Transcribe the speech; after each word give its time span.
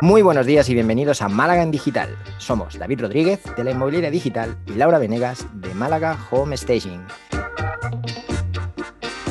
Muy 0.00 0.22
buenos 0.22 0.46
días 0.46 0.68
y 0.68 0.74
bienvenidos 0.74 1.22
a 1.22 1.28
Málaga 1.28 1.60
en 1.60 1.72
Digital. 1.72 2.16
Somos 2.38 2.78
David 2.78 3.00
Rodríguez 3.00 3.42
de 3.56 3.64
la 3.64 3.72
Inmobiliaria 3.72 4.12
Digital 4.12 4.56
y 4.66 4.74
Laura 4.74 5.00
Venegas 5.00 5.44
de 5.54 5.74
Málaga 5.74 6.16
Home 6.30 6.56
Staging. 6.56 7.04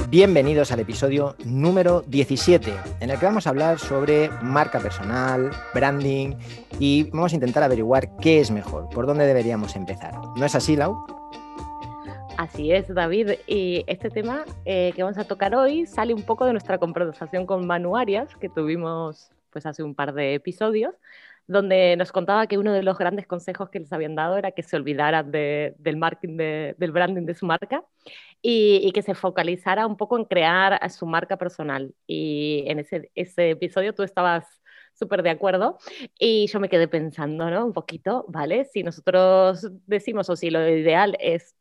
Bienvenidos 0.10 0.74
al 0.74 0.82
episodio 0.82 1.38
número 1.46 2.02
17, 2.08 2.74
en 3.00 3.10
el 3.10 3.18
que 3.18 3.26
vamos 3.26 3.48
a 3.48 3.52
hablar 3.52 3.80
sobre 3.80 4.30
marca 4.42 4.82
personal, 4.82 5.52
branding 5.74 6.36
y 6.80 7.04
vamos 7.12 7.32
a 7.32 7.36
intentar 7.36 7.64
averiguar 7.64 8.18
qué 8.18 8.42
es 8.42 8.52
mejor, 8.52 8.90
por 8.90 9.08
dónde 9.08 9.26
deberíamos 9.26 9.74
empezar. 9.78 10.16
¿No 10.36 10.44
es 10.44 10.54
así, 10.54 10.76
Lau? 10.76 10.98
Así 12.38 12.74
es, 12.74 12.94
David. 12.94 13.32
Y 13.48 13.86
este 13.88 14.10
tema 14.10 14.44
eh, 14.66 14.92
que 14.96 15.02
vamos 15.02 15.18
a 15.18 15.24
tocar 15.24 15.56
hoy 15.56 15.86
sale 15.86 16.14
un 16.14 16.24
poco 16.24 16.46
de 16.46 16.52
nuestra 16.52 16.78
conversación 16.78 17.46
con 17.46 17.66
Manuarias 17.66 18.36
que 18.36 18.50
tuvimos 18.50 19.32
pues 19.52 19.66
hace 19.66 19.84
un 19.84 19.96
par 19.96 20.14
de 20.14 20.36
episodios, 20.36 20.96
donde 21.48 21.96
nos 21.98 22.12
contaba 22.12 22.48
que 22.48 22.58
uno 22.58 22.74
de 22.74 22.84
los 22.84 22.98
grandes 22.98 23.26
consejos 23.26 23.70
que 23.70 23.80
les 23.80 23.94
habían 23.94 24.16
dado 24.16 24.38
era 24.38 24.52
que 24.52 24.64
se 24.64 24.76
olvidaran 24.76 25.32
del 25.32 25.98
marketing, 25.98 26.38
del 26.38 26.92
branding 26.92 27.26
de 27.26 27.36
su 27.36 27.46
marca 27.46 27.84
y, 28.42 28.92
que 28.94 29.02
se 29.02 29.16
focalizara 29.16 29.88
un 29.88 29.98
poco 29.98 30.18
en 30.18 30.26
crear 30.26 30.80
su 30.92 31.06
marca 31.06 31.38
personal. 31.38 31.94
Y 32.06 32.64
en 32.68 32.80
ese, 32.80 33.12
ese 33.16 33.52
episodio 33.52 33.94
tú 33.94 34.04
estabas 34.04 34.62
súper 34.94 35.24
de 35.24 35.30
acuerdo. 35.30 35.78
Y 36.20 36.48
yo 36.48 36.60
me 36.60 36.70
quedé 36.70 36.88
pensando, 36.88 37.50
¿no? 37.50 37.66
Un 37.66 37.74
poquito, 37.74 38.26
¿vale? 38.28 38.66
Si 38.66 38.84
nosotros 38.84 39.68
decimos 39.86 40.30
o 40.30 40.36
si 40.36 40.50
lo 40.50 40.68
ideal 40.68 41.16
es 41.20 41.56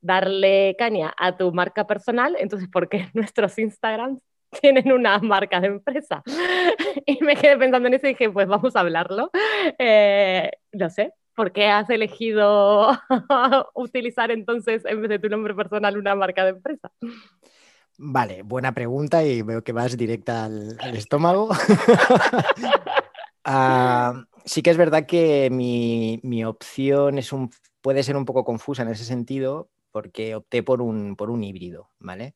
darle 0.00 0.76
caña 0.78 1.14
a 1.16 1.36
tu 1.36 1.52
marca 1.52 1.86
personal, 1.86 2.36
entonces, 2.38 2.68
¿por 2.68 2.88
qué 2.88 3.08
nuestros 3.14 3.58
Instagrams 3.58 4.20
tienen 4.60 4.92
una 4.92 5.18
marca 5.18 5.60
de 5.60 5.68
empresa. 5.68 6.22
Y 7.06 7.22
me 7.24 7.36
quedé 7.36 7.56
pensando 7.56 7.88
en 7.88 7.94
eso 7.94 8.06
y 8.06 8.10
dije, 8.10 8.30
pues 8.30 8.46
vamos 8.46 8.76
a 8.76 8.80
hablarlo. 8.80 9.30
Eh, 9.78 10.50
no 10.72 10.90
sé, 10.90 11.12
¿por 11.34 11.52
qué 11.52 11.66
has 11.66 11.88
elegido 11.90 12.90
utilizar 13.74 14.30
entonces, 14.30 14.84
en 14.84 15.00
vez 15.02 15.08
de 15.08 15.18
tu 15.18 15.28
nombre 15.28 15.54
personal, 15.54 15.96
una 15.96 16.14
marca 16.14 16.44
de 16.44 16.50
empresa? 16.50 16.90
Vale, 17.98 18.42
buena 18.42 18.72
pregunta 18.72 19.24
y 19.24 19.42
veo 19.42 19.62
que 19.62 19.72
vas 19.72 19.96
directa 19.96 20.44
al, 20.44 20.78
estómago. 20.94 21.50
Ah, 23.44 24.24
sí 24.44 24.62
que 24.62 24.70
es 24.70 24.76
verdad 24.76 25.06
que 25.06 25.48
mi, 25.50 26.20
mi, 26.22 26.44
opción 26.44 27.18
es 27.18 27.32
un, 27.32 27.50
puede 27.80 28.02
ser 28.02 28.16
un 28.16 28.26
poco 28.26 28.44
confusa 28.44 28.82
en 28.82 28.88
ese 28.88 29.04
sentido 29.04 29.70
porque 29.90 30.34
opté 30.34 30.62
por 30.62 30.82
un, 30.82 31.16
por 31.16 31.30
un 31.30 31.42
híbrido, 31.42 31.90
¿vale? 31.98 32.34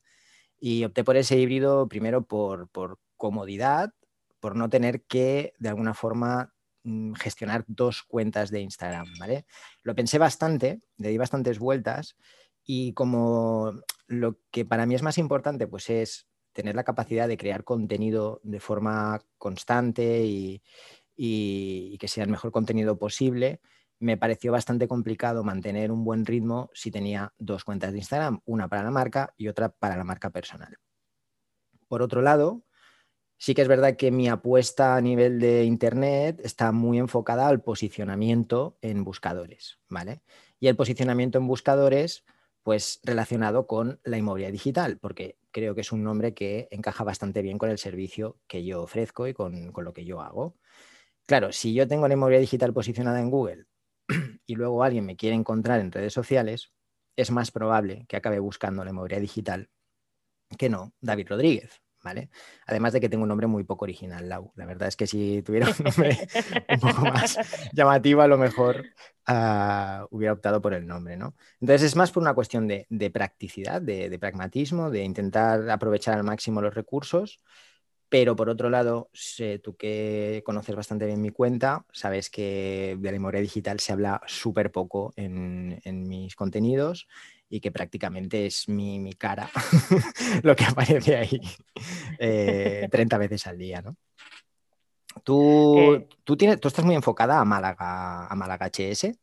Y 0.67 0.83
opté 0.85 1.05
por 1.05 1.19
ese 1.19 1.39
híbrido 1.39 1.87
primero 1.89 2.25
por, 2.25 2.71
comodidad, 3.19 3.93
por 4.41 4.57
no 4.57 4.71
tener 4.71 5.03
que 5.03 5.53
de 5.59 5.69
alguna 5.69 5.93
forma 5.93 6.55
mm, 6.85 7.13
gestionar 7.17 7.67
dos 7.67 8.03
cuentas 8.03 8.51
de 8.51 8.63
Instagram, 8.63 9.07
¿vale? 9.21 9.45
Lo 9.83 9.95
pensé 9.95 10.17
bastante, 10.17 10.81
le 10.97 11.11
di 11.11 11.19
bastantes 11.19 11.59
vueltas 11.59 12.17
y 12.65 12.95
como 12.95 13.75
lo 14.07 14.39
que 14.51 14.65
para 14.65 14.87
mí 14.87 14.95
es 14.95 15.03
más 15.03 15.19
importante 15.19 15.67
pues 15.67 15.91
es 15.91 16.29
tener 16.55 16.75
la 16.75 16.85
capacidad 16.85 17.29
de 17.29 17.37
crear 17.37 17.63
contenido 17.63 18.41
de 18.43 18.59
forma 18.59 19.21
constante 19.37 20.25
y, 20.25 20.63
y 21.15 21.99
que 21.99 22.09
sea 22.09 22.25
el 22.25 22.31
mejor 22.31 22.53
contenido 22.53 22.99
posible, 22.99 23.61
me 24.05 24.19
pareció 24.19 24.53
bastante 24.53 24.87
complicado 24.87 25.45
mantener 25.45 25.91
un 25.91 26.05
buen 26.05 26.27
ritmo 26.27 26.69
si 26.75 26.91
tenía 26.91 27.33
dos 27.39 27.65
cuentas 27.65 27.91
de 27.91 27.99
Instagram, 27.99 28.41
una 28.45 28.69
para 28.69 28.83
la 28.83 28.91
marca 28.91 29.33
y 29.39 29.49
otra 29.49 29.71
para 29.71 29.97
la 29.97 30.05
marca 30.05 30.29
personal. 30.29 30.77
Por 31.89 32.03
otro 32.03 32.21
lado, 32.21 32.67
sí 33.39 33.55
que 33.55 33.63
es 33.63 33.69
verdad 33.69 33.97
que 33.97 34.11
mi 34.11 34.29
apuesta 34.29 34.95
a 34.95 35.01
nivel 35.01 35.41
de 35.41 35.65
Internet 35.65 36.43
está 36.45 36.71
muy 36.71 36.99
enfocada 36.99 37.49
al 37.49 37.63
posicionamiento 37.63 38.77
en 38.83 39.05
buscadores, 39.05 39.79
¿vale? 39.89 40.21
Y 40.61 40.69
el 40.69 40.77
posicionamiento 40.77 41.39
en 41.39 41.47
buscadores, 41.47 42.27
pues 42.63 43.01
relacionado 43.05 43.67
con 43.67 44.01
la 44.05 44.19
inmobiliaria 44.19 44.53
digital, 44.53 44.99
porque 44.99 45.39
creo 45.51 45.75
que 45.75 45.81
es 45.81 45.93
un 45.93 46.05
nombre 46.05 46.35
que 46.35 46.69
encaja 46.71 47.05
bastante 47.05 47.41
bien 47.41 47.57
con 47.57 47.71
el 47.71 47.79
servicio 47.79 48.37
que 48.49 48.67
yo 48.67 48.83
ofrezco 48.83 49.29
y 49.29 49.33
con, 49.33 49.73
con 49.73 49.87
lo 49.87 49.95
que 49.95 50.05
yo 50.05 50.21
hago. 50.21 50.59
Claro, 51.25 51.53
si 51.53 51.73
yo 51.73 51.89
tengo 51.89 52.07
la 52.07 52.13
inmobiliaria 52.13 52.43
digital 52.43 52.75
posicionada 52.75 53.19
en 53.19 53.31
Google 53.31 53.65
y 54.47 54.55
luego 54.55 54.83
alguien 54.83 55.07
me 55.07 55.17
quiere 55.17 55.37
encontrar 55.37 55.81
en 55.81 55.93
redes 55.93 56.13
sociales, 56.13 56.73
es 57.17 57.31
más 57.31 57.51
probable 57.51 58.07
que 58.09 58.17
acabe 58.17 58.39
buscando 58.39 58.85
la 58.85 58.93
memoria 58.93 59.21
digital 59.21 59.71
que 60.59 60.69
no 60.69 60.93
David 61.01 61.29
Rodríguez. 61.29 61.81
¿Vale? 62.03 62.29
Además 62.67 62.93
de 62.93 63.01
que 63.01 63.09
tengo 63.09 63.23
un 63.23 63.31
nombre 63.31 63.47
muy 63.47 63.65
poco 63.65 63.87
original, 63.87 64.29
Lau. 64.29 64.53
La 64.57 64.67
verdad 64.67 64.89
es 64.89 64.95
que 64.95 65.07
si 65.07 65.43
tuviera 65.43 65.71
un 65.71 65.85
nombre 65.85 66.19
un 66.69 66.79
poco 66.79 67.01
más 67.01 67.39
llamativo, 67.73 68.21
a 68.21 68.29
lo 68.29 68.37
mejor 68.37 68.85
ah, 69.27 70.07
hubiera 70.11 70.35
optado 70.35 70.61
por 70.61 70.75
el 70.75 70.87
nombre, 70.87 71.17
¿no? 71.17 71.35
Entonces 71.63 71.87
es 71.87 71.97
más 71.97 72.13
por 72.13 72.23
una 72.23 72.35
cuestión 72.35 72.69
de, 72.69 73.11
practicidad, 73.11 73.81
de, 73.81 74.19
pragmatismo, 74.19 74.91
de 74.91 75.03
intentar 75.03 75.71
aprovechar 75.71 76.19
al 76.19 76.25
máximo 76.25 76.61
los 76.61 76.75
recursos 76.75 77.41
pero 78.15 78.37
por 78.37 78.49
otro 78.49 78.71
lado, 78.71 79.11
tú 79.61 79.75
que 79.77 80.41
conoces 80.47 80.77
bastante 80.77 81.05
bien 81.05 81.21
mi 81.21 81.31
cuenta, 81.31 81.85
sabes 81.91 82.31
que 82.31 82.97
de 82.97 83.07
la 83.09 83.11
memoria 83.11 83.41
digital 83.41 83.81
se 83.81 83.93
habla 83.93 84.21
súper 84.29 84.71
poco 84.71 85.13
en, 85.17 85.81
mis 86.07 86.37
contenidos 86.37 87.09
y 87.51 87.59
que 87.59 87.73
prácticamente 87.73 88.47
es 88.47 88.69
mi, 88.69 89.13
cara 89.15 89.51
lo 90.45 90.55
que 90.55 90.63
aparece 90.63 91.17
ahí 91.17 91.41
30 92.17 92.21
eh, 92.21 93.19
veces 93.19 93.49
al 93.49 93.59
día, 93.59 93.83
¿no? 93.83 93.97
Tú, 95.25 95.95
eh. 95.95 96.07
tú, 96.23 96.37
tienes, 96.37 96.61
tú 96.61 96.69
estás 96.69 96.85
muy 96.85 96.95
enfocada 96.95 97.41
a 97.41 97.45
Málaga, 97.45 98.29
a 98.29 98.35
Málaga 98.37 98.71
HS 98.71 99.19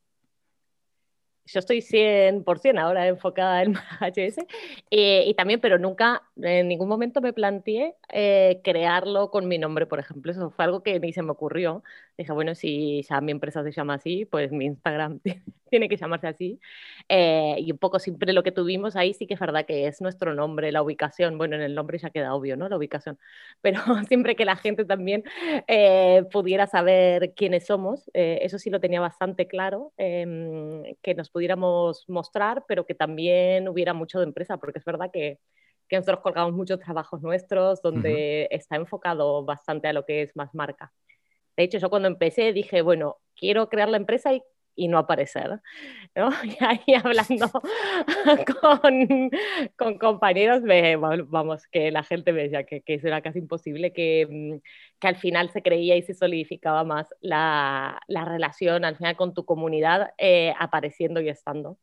yo 1.45 1.59
estoy 1.59 1.79
100% 1.79 2.79
ahora 2.79 3.07
enfocada 3.07 3.63
en 3.63 3.73
HS 3.73 4.45
eh, 4.89 5.23
y 5.27 5.33
también, 5.33 5.59
pero 5.59 5.77
nunca, 5.77 6.23
en 6.41 6.67
ningún 6.67 6.87
momento 6.87 7.21
me 7.21 7.33
planteé 7.33 7.95
eh, 8.09 8.61
crearlo 8.63 9.29
con 9.31 9.47
mi 9.47 9.57
nombre, 9.57 9.85
por 9.85 9.99
ejemplo. 9.99 10.31
Eso 10.31 10.51
fue 10.51 10.65
algo 10.65 10.83
que 10.83 10.99
ni 10.99 11.13
se 11.13 11.21
me 11.23 11.31
ocurrió. 11.31 11.83
Dije, 12.17 12.31
bueno, 12.33 12.55
si 12.55 13.03
ya 13.03 13.21
mi 13.21 13.31
empresa 13.31 13.63
se 13.63 13.71
llama 13.71 13.95
así, 13.95 14.25
pues 14.25 14.51
mi 14.51 14.65
Instagram 14.65 15.19
tiene 15.69 15.89
que 15.89 15.97
llamarse 15.97 16.27
así. 16.27 16.59
Eh, 17.09 17.55
y 17.59 17.71
un 17.71 17.77
poco 17.77 17.99
siempre 17.99 18.33
lo 18.33 18.43
que 18.43 18.51
tuvimos 18.51 18.95
ahí 18.95 19.13
sí 19.13 19.27
que 19.27 19.35
es 19.35 19.39
verdad 19.39 19.65
que 19.65 19.87
es 19.87 20.01
nuestro 20.01 20.33
nombre, 20.33 20.71
la 20.71 20.83
ubicación. 20.83 21.37
Bueno, 21.37 21.55
en 21.55 21.61
el 21.61 21.75
nombre 21.75 21.97
ya 21.97 22.09
queda 22.09 22.33
obvio, 22.35 22.57
¿no? 22.57 22.69
La 22.69 22.77
ubicación. 22.77 23.17
Pero 23.61 23.81
siempre 24.07 24.35
que 24.35 24.45
la 24.45 24.55
gente 24.55 24.85
también 24.85 25.23
pudiera 26.31 26.67
saber 26.67 27.33
quiénes 27.35 27.65
somos, 27.65 28.09
eso 28.13 28.57
sí 28.59 28.69
lo 28.69 28.79
tenía 28.79 28.99
bastante 29.01 29.47
claro, 29.47 29.93
em, 29.97 30.83
que 31.01 31.15
nos 31.15 31.29
pudiéramos 31.29 32.05
mostrar, 32.09 32.65
pero 32.67 32.85
que 32.85 32.95
también 32.95 33.67
hubiera 33.67 33.93
mucho 33.93 34.19
de 34.19 34.25
empresa, 34.25 34.57
porque 34.57 34.79
es 34.79 34.85
verdad 34.85 35.11
que, 35.11 35.39
que 35.91 35.97
nosotros 35.97 36.21
colgamos 36.21 36.53
muchos 36.53 36.79
trabajos 36.79 37.21
nuestros 37.21 37.81
donde 37.81 38.47
está 38.49 38.77
enfocado 38.77 39.43
bastante 39.43 39.89
a 39.89 39.93
lo 39.93 40.05
que 40.05 40.21
es 40.21 40.33
más 40.37 40.55
marca. 40.55 40.93
De 41.57 41.63
hecho, 41.63 41.79
yo 41.79 41.89
cuando 41.89 42.07
empecé 42.07 42.53
dije, 42.53 42.81
bueno, 42.81 43.17
quiero 43.35 43.67
crear 43.67 43.89
la 43.89 43.97
empresa 43.97 44.33
y 44.33 44.41
y 44.75 44.87
no 44.87 44.97
aparecer. 44.97 45.59
¿no? 46.15 46.29
Y 46.43 46.57
ahí 46.63 46.95
hablando 46.95 47.51
con, 48.61 49.29
con 49.75 49.97
compañeros, 49.97 50.63
vamos, 51.27 51.67
que 51.67 51.91
la 51.91 52.03
gente 52.03 52.31
veía 52.31 52.63
que, 52.63 52.81
que 52.81 52.95
eso 52.95 53.07
era 53.07 53.21
casi 53.21 53.39
imposible, 53.39 53.93
que, 53.93 54.27
mm, 54.29 54.57
que, 54.99 55.07
al 55.07 55.17
final 55.17 55.49
se 55.51 55.61
creía 55.61 55.95
y 55.95 56.01
se 56.01 56.13
solidificaba 56.13 56.83
más 56.83 57.07
la, 57.21 58.01
la 58.07 58.25
relación 58.25 58.85
al 58.85 58.97
final 58.97 59.15
con 59.15 59.33
tu 59.33 59.45
comunidad 59.45 60.11
eh, 60.17 60.53
apareciendo 60.59 61.21
y 61.21 61.29
estando. 61.29 61.77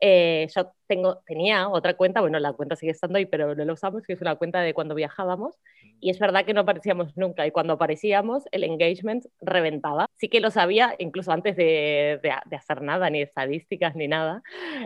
Eh, 0.00 0.46
yo 0.54 0.72
tengo, 0.86 1.20
tenía 1.26 1.68
otra 1.68 1.94
cuenta, 1.94 2.20
bueno, 2.20 2.38
la 2.38 2.52
cuenta 2.52 2.76
sigue 2.76 2.92
estando 2.92 3.18
ahí, 3.18 3.26
pero 3.26 3.54
no 3.54 3.64
la 3.64 3.72
usamos, 3.72 4.02
que 4.04 4.14
es 4.14 4.20
una 4.20 4.36
cuenta 4.36 4.60
de 4.60 4.74
cuando 4.74 4.94
viajábamos. 4.94 5.56
Y 6.00 6.10
es 6.10 6.18
verdad 6.18 6.44
que 6.44 6.54
no 6.54 6.60
aparecíamos 6.62 7.16
nunca. 7.16 7.46
Y 7.46 7.50
cuando 7.50 7.74
aparecíamos, 7.74 8.44
el 8.52 8.64
engagement 8.64 9.26
reventaba. 9.40 10.06
Sí 10.16 10.28
que 10.28 10.40
lo 10.40 10.50
sabía, 10.50 10.94
incluso 10.98 11.32
antes 11.32 11.56
de, 11.56 12.20
de, 12.22 12.56
hacer 12.56 12.82
nada, 12.82 13.10
ni 13.10 13.22
estadísticas, 13.22 13.94
ni 13.96 14.08
nada. 14.08 14.42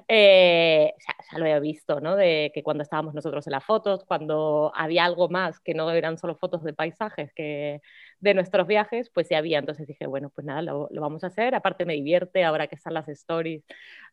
Eh, 0.08 0.92
ya, 1.06 1.14
ya, 1.30 1.38
lo 1.38 1.46
he 1.46 1.60
visto, 1.60 2.00
¿no? 2.00 2.16
De 2.16 2.50
que 2.54 2.62
cuando 2.62 2.82
estábamos 2.82 3.14
nosotros 3.14 3.46
en 3.46 3.52
las 3.52 3.64
fotos, 3.64 4.04
cuando 4.04 4.72
había 4.74 5.04
algo 5.04 5.28
más 5.28 5.60
que 5.60 5.74
no 5.74 5.90
eran 5.90 6.18
solo 6.18 6.36
fotos 6.36 6.62
de 6.64 6.72
paisajes, 6.72 7.32
que 7.34 7.80
de 8.20 8.34
nuestros 8.34 8.66
viajes, 8.66 9.10
pues 9.10 9.28
sí 9.28 9.34
había. 9.34 9.58
Entonces 9.58 9.86
dije, 9.86 10.06
bueno, 10.06 10.30
pues 10.34 10.46
nada, 10.46 10.62
lo, 10.62 10.88
lo 10.90 11.00
vamos 11.00 11.24
a 11.24 11.26
hacer. 11.26 11.54
Aparte 11.54 11.84
me 11.84 11.94
divierte 11.94 12.44
ahora 12.44 12.68
que 12.68 12.76
están 12.76 12.94
las 12.94 13.08
stories. 13.08 13.64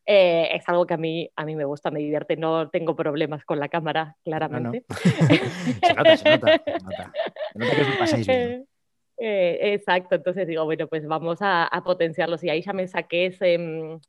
Eh, 0.06 0.48
es 0.54 0.68
algo 0.68 0.86
que 0.86 0.94
a 0.94 0.96
mí, 0.96 1.30
a 1.36 1.44
mí 1.44 1.54
me 1.54 1.64
gusta, 1.64 1.90
me 1.90 2.00
divierte. 2.00 2.36
No 2.36 2.68
tengo 2.70 2.96
problemas 2.96 3.44
con 3.44 3.60
la 3.60 3.68
cámara, 3.68 4.16
claramente. 4.24 4.84
se 5.82 5.94
nota, 5.94 6.16
se 6.16 6.30
nota. 6.30 6.62
Se 6.64 7.58
nota, 7.58 7.76
que 7.76 7.82
os 7.82 7.96
pasáis 7.98 8.26
bien. 8.26 8.66
Eh, 9.22 9.74
exacto, 9.74 10.14
entonces 10.14 10.48
digo, 10.48 10.64
bueno, 10.64 10.86
pues 10.86 11.06
vamos 11.06 11.42
a, 11.42 11.66
a, 11.66 11.84
potenciarlos. 11.84 12.42
Y 12.42 12.48
ahí 12.48 12.62
ya 12.62 12.72
me 12.72 12.88
saqué 12.88 13.26
ese, 13.26 13.58
mm, 13.58 14.00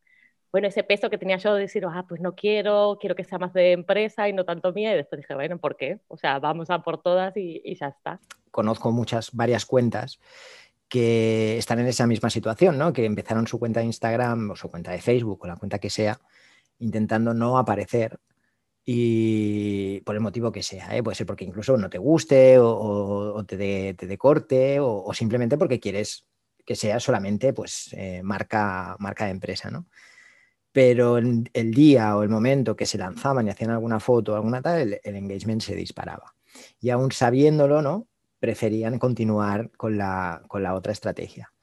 bueno, 0.53 0.69
ese 0.69 0.83
peso 0.83 1.09
que 1.09 1.17
tenía 1.17 1.35
yo 1.35 1.53
de 1.53 1.63
decir, 1.63 1.85
ah, 1.85 2.05
pues 2.07 2.21
no 2.21 2.33
quiero, 2.33 2.97
quiero 2.97 3.13
que 3.13 3.25
sea 3.25 3.37
más 3.37 3.51
de 3.51 3.73
empresa 3.73 4.29
y 4.29 4.33
no 4.33 4.45
tanto 4.45 4.71
mía. 4.71 4.93
Y 4.93 4.95
después 4.95 5.19
dije, 5.19 5.35
bueno, 5.35 5.57
¿por 5.57 5.75
qué? 5.75 5.99
O 6.07 6.15
sea, 6.15 6.39
vamos 6.39 6.69
a 6.69 6.81
por 6.81 7.01
todas 7.01 7.35
y, 7.35 7.61
y 7.65 7.75
ya 7.75 7.87
está 7.87 8.21
conozco 8.51 8.91
muchas, 8.91 9.31
varias 9.33 9.65
cuentas 9.65 10.19
que 10.91 11.57
están 11.57 11.79
en 11.79 11.87
esa 11.87 12.05
misma 12.05 12.29
situación, 12.29 12.77
¿no? 12.77 12.91
Que 12.91 13.05
empezaron 13.05 13.47
su 13.47 13.57
cuenta 13.59 13.79
de 13.79 13.85
Instagram 13.85 14.51
o 14.51 14.55
su 14.57 14.69
cuenta 14.69 14.91
de 14.91 14.99
Facebook 15.01 15.39
o 15.41 15.47
la 15.47 15.55
cuenta 15.55 15.79
que 15.79 15.89
sea, 15.89 16.19
intentando 16.79 17.33
no 17.33 17.57
aparecer 17.57 18.19
y 18.83 20.01
por 20.01 20.15
el 20.15 20.21
motivo 20.21 20.51
que 20.51 20.63
sea, 20.63 20.93
¿eh? 20.93 21.01
puede 21.01 21.15
ser 21.15 21.25
porque 21.25 21.45
incluso 21.45 21.77
no 21.77 21.89
te 21.89 21.97
guste 21.97 22.57
o, 22.59 23.41
te 23.47 23.55
dé 23.55 24.17
corte 24.17 24.79
o, 24.81 25.13
simplemente 25.13 25.57
porque 25.57 25.79
quieres 25.79 26.25
que 26.65 26.75
sea 26.75 26.99
solamente 26.99 27.53
pues, 27.53 27.93
eh, 27.93 28.21
marca, 28.21 28.97
marca 28.99 29.25
de 29.25 29.31
empresa, 29.31 29.71
¿no? 29.71 29.87
Pero 30.73 31.17
el, 31.17 31.49
el, 31.53 31.73
día 31.73 32.17
o 32.17 32.23
el 32.23 32.29
momento 32.29 32.75
que 32.75 32.85
se 32.85 32.97
lanzaban 32.97 33.47
y 33.47 33.51
hacían 33.51 33.71
alguna 33.71 34.01
foto 34.01 34.33
o 34.33 34.35
alguna 34.35 34.61
tal, 34.61 34.81
el, 34.81 34.99
el, 35.03 35.15
engagement 35.15 35.61
se 35.61 35.75
disparaba. 35.75 36.35
Y 36.81 36.89
aún 36.89 37.13
sabiéndolo, 37.13 37.81
¿no? 37.81 38.07
Preferían 38.41 38.99
continuar 38.99 39.71
con 39.77 39.97
la, 39.97 40.43
con 40.49 40.63
la 40.63 40.73
otra 40.73 40.91
estrategia. 40.91 41.53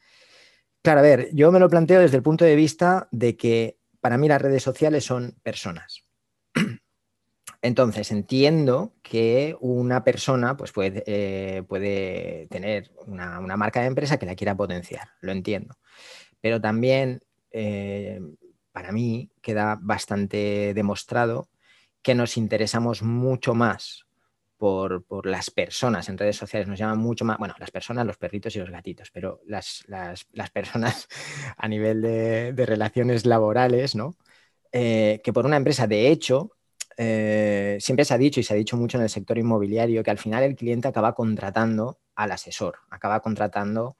Claro, 0.80 1.00
a 1.00 1.02
ver, 1.02 1.28
yo 1.34 1.52
me 1.52 1.60
lo 1.60 1.68
planteo 1.68 2.00
desde 2.00 2.16
el 2.16 2.22
punto 2.22 2.46
de 2.46 2.56
vista 2.56 3.08
de 3.12 3.36
que 3.36 3.78
para 4.00 4.16
mí 4.16 4.26
las 4.28 4.40
redes 4.40 4.62
sociales 4.62 5.04
son 5.04 5.36
personas. 5.42 6.06
Entonces, 7.62 8.10
entiendo 8.12 8.94
que 9.02 9.56
una 9.60 10.04
persona 10.04 10.56
pues, 10.56 10.72
puede, 10.72 11.02
eh, 11.06 11.62
puede 11.64 12.46
tener 12.48 12.90
una, 13.06 13.40
marca 13.56 13.80
de 13.80 13.88
empresa 13.88 14.16
que 14.16 14.26
la 14.26 14.36
quiera 14.36 14.56
potenciar, 14.56 15.08
lo 15.20 15.32
entiendo. 15.32 15.76
Pero 16.40 16.60
también, 16.60 17.20
eh, 17.50 18.20
para 18.72 18.92
mí, 18.92 19.30
queda 19.42 19.78
bastante 19.80 20.72
demostrado 20.72 21.50
que 22.00 22.14
nos 22.14 22.36
interesamos 22.36 23.02
mucho 23.02 23.54
más 23.54 24.06
por, 24.58 25.26
las 25.26 25.50
personas 25.50 26.08
en 26.08 26.18
redes 26.18 26.36
sociales, 26.36 26.68
nos 26.68 26.78
llaman 26.78 26.98
mucho 26.98 27.24
más, 27.24 27.38
bueno, 27.38 27.54
las 27.58 27.70
personas, 27.70 28.06
los 28.06 28.18
perritos 28.18 28.54
y 28.56 28.58
los 28.58 28.70
gatitos, 28.70 29.10
pero 29.10 29.40
las, 29.46 29.84
personas 30.52 31.08
a 31.56 31.68
nivel 31.68 32.02
de, 32.02 32.66
relaciones 32.66 33.24
laborales, 33.24 33.94
¿no? 33.94 34.16
Eh, 34.72 35.20
que 35.24 35.32
por 35.32 35.46
una 35.46 35.56
empresa. 35.56 35.86
De 35.86 36.08
hecho, 36.10 36.52
eh, 36.96 37.78
siempre 37.80 38.04
se 38.04 38.14
ha 38.14 38.18
dicho 38.18 38.40
y 38.40 38.42
se 38.42 38.52
ha 38.52 38.56
dicho 38.56 38.76
mucho 38.76 38.98
en 38.98 39.04
el 39.04 39.10
sector 39.10 39.38
inmobiliario 39.38 40.02
que 40.02 40.10
al 40.10 40.18
final 40.18 40.42
el 40.42 40.56
cliente 40.56 40.88
acaba 40.88 41.14
contratando 41.14 42.00
al 42.16 42.32
asesor, 42.32 42.80
acaba 42.90 43.20
contratando 43.20 43.96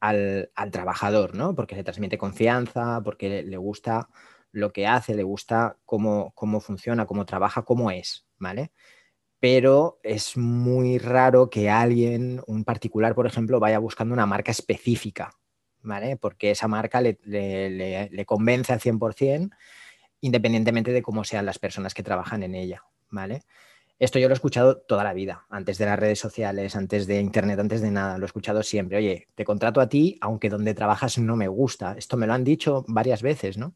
al, 0.00 0.50
trabajador, 0.72 1.34
¿no? 1.34 1.54
Porque 1.54 1.76
le 1.76 1.84
transmite 1.84 2.18
confianza, 2.18 3.00
porque 3.04 3.42
le, 3.42 3.56
gusta 3.56 4.08
lo 4.52 4.72
que 4.72 4.86
hace, 4.86 5.14
le 5.14 5.22
gusta 5.22 5.76
cómo, 5.86 6.32
cómo 6.34 6.60
funciona, 6.60 7.06
cómo 7.06 7.24
trabaja, 7.24 7.62
cómo 7.62 7.90
es, 7.90 8.26
¿vale? 8.38 8.72
Pero 9.40 9.98
es 10.02 10.36
muy 10.36 10.98
raro 10.98 11.48
que 11.48 11.70
alguien, 11.70 12.42
un 12.46 12.64
particular, 12.64 13.14
por 13.14 13.26
ejemplo, 13.26 13.58
vaya 13.58 13.78
buscando 13.78 14.12
una 14.12 14.26
marca 14.26 14.50
específica, 14.50 15.30
¿vale? 15.82 16.16
Porque 16.18 16.50
esa 16.50 16.68
marca 16.68 17.00
le, 17.00 18.24
convence 18.26 18.72
al 18.72 18.80
100% 18.80 19.50
independientemente 20.22 20.92
de 20.92 21.00
cómo 21.00 21.24
sean 21.24 21.46
las 21.46 21.58
personas 21.58 21.94
que 21.94 22.02
trabajan 22.02 22.42
en 22.42 22.54
ella, 22.54 22.84
¿vale? 23.08 23.42
Esto 23.98 24.18
yo 24.18 24.28
lo 24.28 24.32
he 24.32 24.34
escuchado 24.34 24.78
toda 24.78 25.04
la 25.04 25.12
vida, 25.12 25.46
antes 25.50 25.76
de 25.78 25.84
las 25.86 25.98
redes 25.98 26.18
sociales, 26.18 26.76
antes 26.76 27.06
de 27.06 27.20
Internet, 27.20 27.58
antes 27.58 27.82
de 27.82 27.90
nada, 27.90 28.16
lo 28.16 28.24
he 28.24 28.26
escuchado 28.26 28.62
siempre. 28.62 28.96
Oye, 28.96 29.28
te 29.34 29.44
contrato 29.44 29.80
a 29.80 29.88
ti, 29.88 30.16
aunque 30.22 30.48
donde 30.48 30.72
trabajas 30.74 31.18
no 31.18 31.36
me 31.36 31.48
gusta. 31.48 31.94
Esto 31.98 32.16
me 32.16 32.26
lo 32.26 32.32
han 32.32 32.44
dicho 32.44 32.84
varias 32.88 33.20
veces, 33.20 33.58
¿no? 33.58 33.74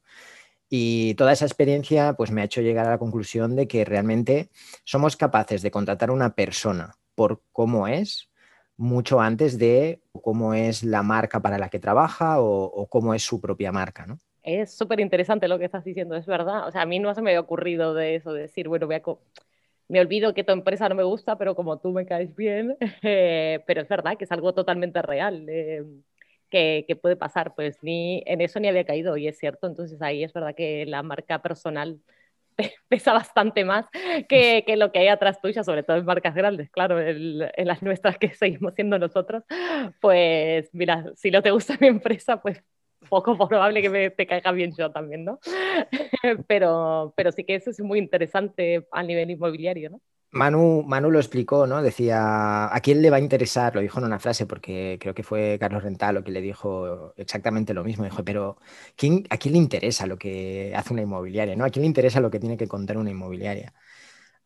Y 0.69 1.14
toda 1.14 1.32
esa 1.32 1.44
experiencia 1.44 2.14
pues 2.14 2.31
me 2.31 2.40
ha 2.40 2.44
hecho 2.44 2.61
llegar 2.61 2.87
a 2.87 2.90
la 2.90 2.99
conclusión 2.99 3.56
de 3.56 3.69
que 3.69 3.84
realmente 3.84 4.50
somos 4.84 5.16
capaces 5.16 5.62
de 5.62 5.70
contratar 5.70 6.11
a 6.11 6.12
una 6.12 6.34
persona 6.34 6.94
por 7.14 7.43
cómo 7.52 7.87
es, 7.87 8.31
mucho 8.76 9.20
antes 9.20 9.58
de 9.58 10.00
cómo 10.22 10.55
es 10.55 10.82
la 10.82 11.02
marca 11.02 11.40
para 11.40 11.58
la 11.58 11.69
que 11.69 11.78
trabaja 11.78 12.40
o, 12.40 12.64
o 12.64 12.87
cómo 12.88 13.14
es 13.14 13.22
su 13.22 13.40
propia 13.40 13.70
marca, 13.72 14.06
¿no? 14.06 14.19
es 14.44 14.75
súper 14.75 15.00
interesante 15.00 15.49
lo 15.49 15.58
que 15.58 15.64
estás 15.64 15.84
diciendo, 15.84 16.14
es 16.16 16.26
verdad. 16.26 16.69
O 16.69 16.70
sea, 16.70 16.82
a 16.82 16.87
mí 16.87 16.99
no 16.99 17.14
se 17.14 17.22
me 17.22 17.31
había 17.31 17.40
ocurrido 17.40 17.94
de 17.94 18.14
eso, 18.17 18.32
de 18.32 18.43
decir, 18.43 18.69
bueno, 18.69 18.87
voy 18.87 18.96
a 18.96 19.02
me 19.88 20.00
olvido 20.00 20.34
que 20.34 20.44
tu 20.44 20.52
empresa 20.52 20.88
no 20.88 20.94
me 20.94 21.02
gusta, 21.02 21.37
pero 21.38 21.55
como 21.55 21.78
tú 21.78 21.90
me 21.93 22.06
caes 22.06 22.34
bien, 22.34 22.76
eh, 23.02 23.62
pero 23.67 23.82
es 23.82 23.88
verdad 23.88 24.17
que 24.17 24.25
es 24.25 24.32
algo 24.32 24.55
totalmente 24.55 25.02
real. 25.02 25.46
Eh, 25.49 25.84
que, 26.55 26.85
que, 26.87 26.95
puede 26.95 27.17
pasar, 27.17 27.53
pues 27.56 27.79
ni 27.83 28.23
en 28.27 28.41
eso 28.41 28.61
ni 28.61 28.69
había 28.69 28.85
caído 28.85 29.17
y 29.17 29.27
es 29.27 29.37
cierto, 29.37 29.67
entonces 29.67 30.01
ahí 30.01 30.23
es 30.23 30.33
verdad 30.33 30.55
que 30.55 30.87
la 30.87 31.03
marca 31.03 31.43
personal 31.43 31.99
pesa 32.89 33.12
bastante 33.12 33.65
más 33.65 33.87
que, 34.29 34.62
que, 34.65 34.77
lo 34.77 34.93
que 34.93 35.01
hay 35.01 35.09
atrás 35.09 35.41
tuya, 35.41 35.65
sobre 35.65 35.83
todo 35.83 35.97
en 35.97 36.05
marcas 36.05 36.33
grandes, 36.33 36.71
claro, 36.71 37.01
en, 37.01 37.43
en, 37.56 37.67
las 37.67 37.83
nuestras 37.83 38.19
que 38.19 38.29
seguimos 38.35 38.75
siendo 38.75 39.01
nosotros, 39.01 39.43
pues 40.01 40.71
mira, 40.73 41.05
si 41.17 41.33
no 41.33 41.43
te 41.43 41.51
gusta 41.51 41.77
mi 41.81 41.89
empresa, 41.89 42.41
pues 42.41 42.62
poco 43.09 43.37
probable 43.49 43.83
que 43.83 43.91
me, 43.91 44.11
te 44.11 44.25
caiga 44.25 44.53
bien 44.53 44.73
yo 44.79 44.93
también, 44.93 45.25
¿no? 45.25 45.41
pero, 46.47 47.12
pero 47.17 47.33
sí 47.33 47.43
que 47.43 47.56
eso 47.56 47.71
es 47.71 47.81
muy 47.81 47.99
interesante 47.99 48.87
a 48.93 49.03
nivel 49.03 49.33
inmobiliario, 49.33 49.91
¿no? 49.91 50.01
Manu, 50.34 50.82
Manu 50.82 51.10
lo 51.12 51.20
explicó, 51.20 51.66
¿no? 51.66 51.81
Decía, 51.81 52.75
¿a 52.75 52.81
quién 52.81 53.00
le 53.02 53.10
va 53.10 53.19
a 53.19 53.20
interesar? 53.20 53.72
Lo 53.75 53.81
dijo 53.81 54.00
en 54.00 54.06
una 54.06 54.19
frase, 54.19 54.46
porque 54.46 54.98
creo 55.00 55.14
que 55.14 55.22
fue 55.22 55.58
Carlos 55.60 55.84
Rentalo 55.84 56.25
que 56.25 56.32
le 56.32 56.40
dijo 56.40 57.14
exactamente 57.16 57.72
lo 57.72 57.84
mismo. 57.84 58.04
Dijo, 58.04 58.25
pero 58.25 58.58
¿quién, 58.96 59.25
¿a 59.31 59.38
quién 59.38 59.52
le 59.54 59.58
interesa 59.58 60.06
lo 60.06 60.19
que 60.19 60.72
hace 60.76 60.92
una 60.92 61.02
inmobiliaria? 61.02 61.54
¿no? 61.54 61.64
¿A 61.64 61.70
quién 61.70 61.82
le 61.82 61.86
interesa 61.86 62.20
lo 62.20 62.31
que 62.32 62.40
tiene 62.40 62.56
que 62.56 62.66
contar 62.66 62.98
una 62.98 63.10
inmobiliaria? 63.10 63.75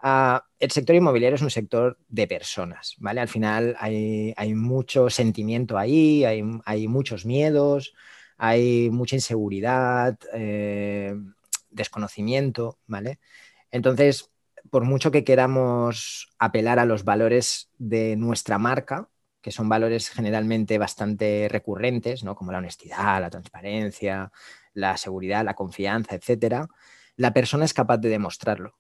Ah, 0.01 0.45
el 0.59 0.71
sector 0.71 0.95
inmobiliario 0.97 1.37
es 1.37 1.43
un 1.43 1.51
sector 1.51 1.99
de 2.09 2.27
personas, 2.29 2.95
¿vale? 2.99 3.21
Al 3.21 3.29
final 3.29 3.77
hay, 3.81 4.35
hay 4.37 4.55
mucho 4.55 5.11
sentimiento 5.11 5.79
ahí, 5.79 6.25
hay, 6.25 6.43
hay 6.67 6.87
muchos 6.89 7.27
miedos, 7.27 7.95
hay 8.37 8.91
mucha 8.91 9.17
inseguridad, 9.17 10.19
eh, 10.35 11.15
desconocimiento, 11.71 12.79
¿vale? 12.87 13.19
Entonces, 13.71 14.31
por 14.71 14.85
mucho 14.85 15.11
que 15.11 15.25
queramos 15.25 16.29
apelar 16.39 16.79
a 16.79 16.85
los 16.85 17.05
valores 17.05 17.71
de 17.79 18.17
nuestra 18.17 18.59
marca, 18.59 19.09
que 19.41 19.51
son 19.53 19.69
valores 19.69 20.11
generalmente 20.11 20.79
bastante 20.79 21.49
recurrentes, 21.51 22.25
¿no? 22.25 22.35
como 22.35 22.53
la 22.53 22.59
honestidad, 22.59 23.21
la 23.21 23.31
transparencia, 23.31 24.33
la 24.75 24.97
seguridad, 24.97 25.45
la 25.45 25.55
confianza, 25.55 26.15
etcétera, 26.15 26.69
la 27.17 27.33
persona 27.33 27.65
es 27.65 27.75
capaz 27.75 27.99
de 27.99 28.09
demostrarlo. 28.09 28.79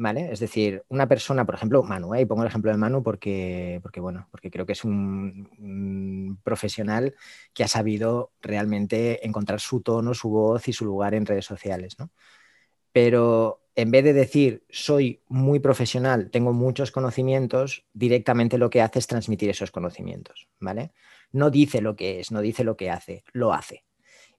¿vale? 0.00 0.32
Es 0.32 0.40
decir, 0.40 0.82
una 0.88 1.06
persona, 1.06 1.44
por 1.44 1.54
ejemplo, 1.54 1.82
Manu, 1.82 2.14
¿eh? 2.14 2.22
y 2.22 2.26
pongo 2.26 2.42
el 2.42 2.48
ejemplo 2.48 2.70
de 2.70 2.78
Manu 2.78 3.02
porque, 3.02 3.80
porque, 3.82 4.00
bueno, 4.00 4.28
porque 4.30 4.50
creo 4.50 4.64
que 4.64 4.72
es 4.72 4.82
un, 4.84 6.38
profesional 6.42 7.14
que 7.52 7.64
ha 7.64 7.68
sabido 7.68 8.32
realmente 8.40 9.26
encontrar 9.26 9.60
su 9.60 9.82
tono, 9.82 10.14
su 10.14 10.30
voz 10.30 10.68
y 10.68 10.72
su 10.72 10.86
lugar 10.86 11.14
en 11.14 11.26
redes 11.26 11.44
sociales, 11.44 11.98
¿no? 11.98 12.10
Pero 12.92 13.59
en 13.76 13.90
vez 13.90 14.04
de 14.04 14.12
decir 14.12 14.64
soy 14.70 15.22
muy 15.28 15.60
profesional, 15.60 16.30
tengo 16.30 16.52
muchos 16.52 16.90
conocimientos, 16.90 17.84
directamente 17.92 18.58
lo 18.58 18.70
que 18.70 18.82
hace 18.82 18.98
es 18.98 19.06
transmitir 19.06 19.50
esos 19.50 19.70
conocimientos, 19.70 20.48
¿vale? 20.58 20.92
No 21.32 21.50
dice 21.50 21.80
lo 21.80 21.96
que 21.96 22.20
es, 22.20 22.32
no 22.32 22.40
dice 22.40 22.64
lo 22.64 22.76
que 22.76 22.90
hace, 22.90 23.24
lo 23.32 23.52
hace. 23.52 23.84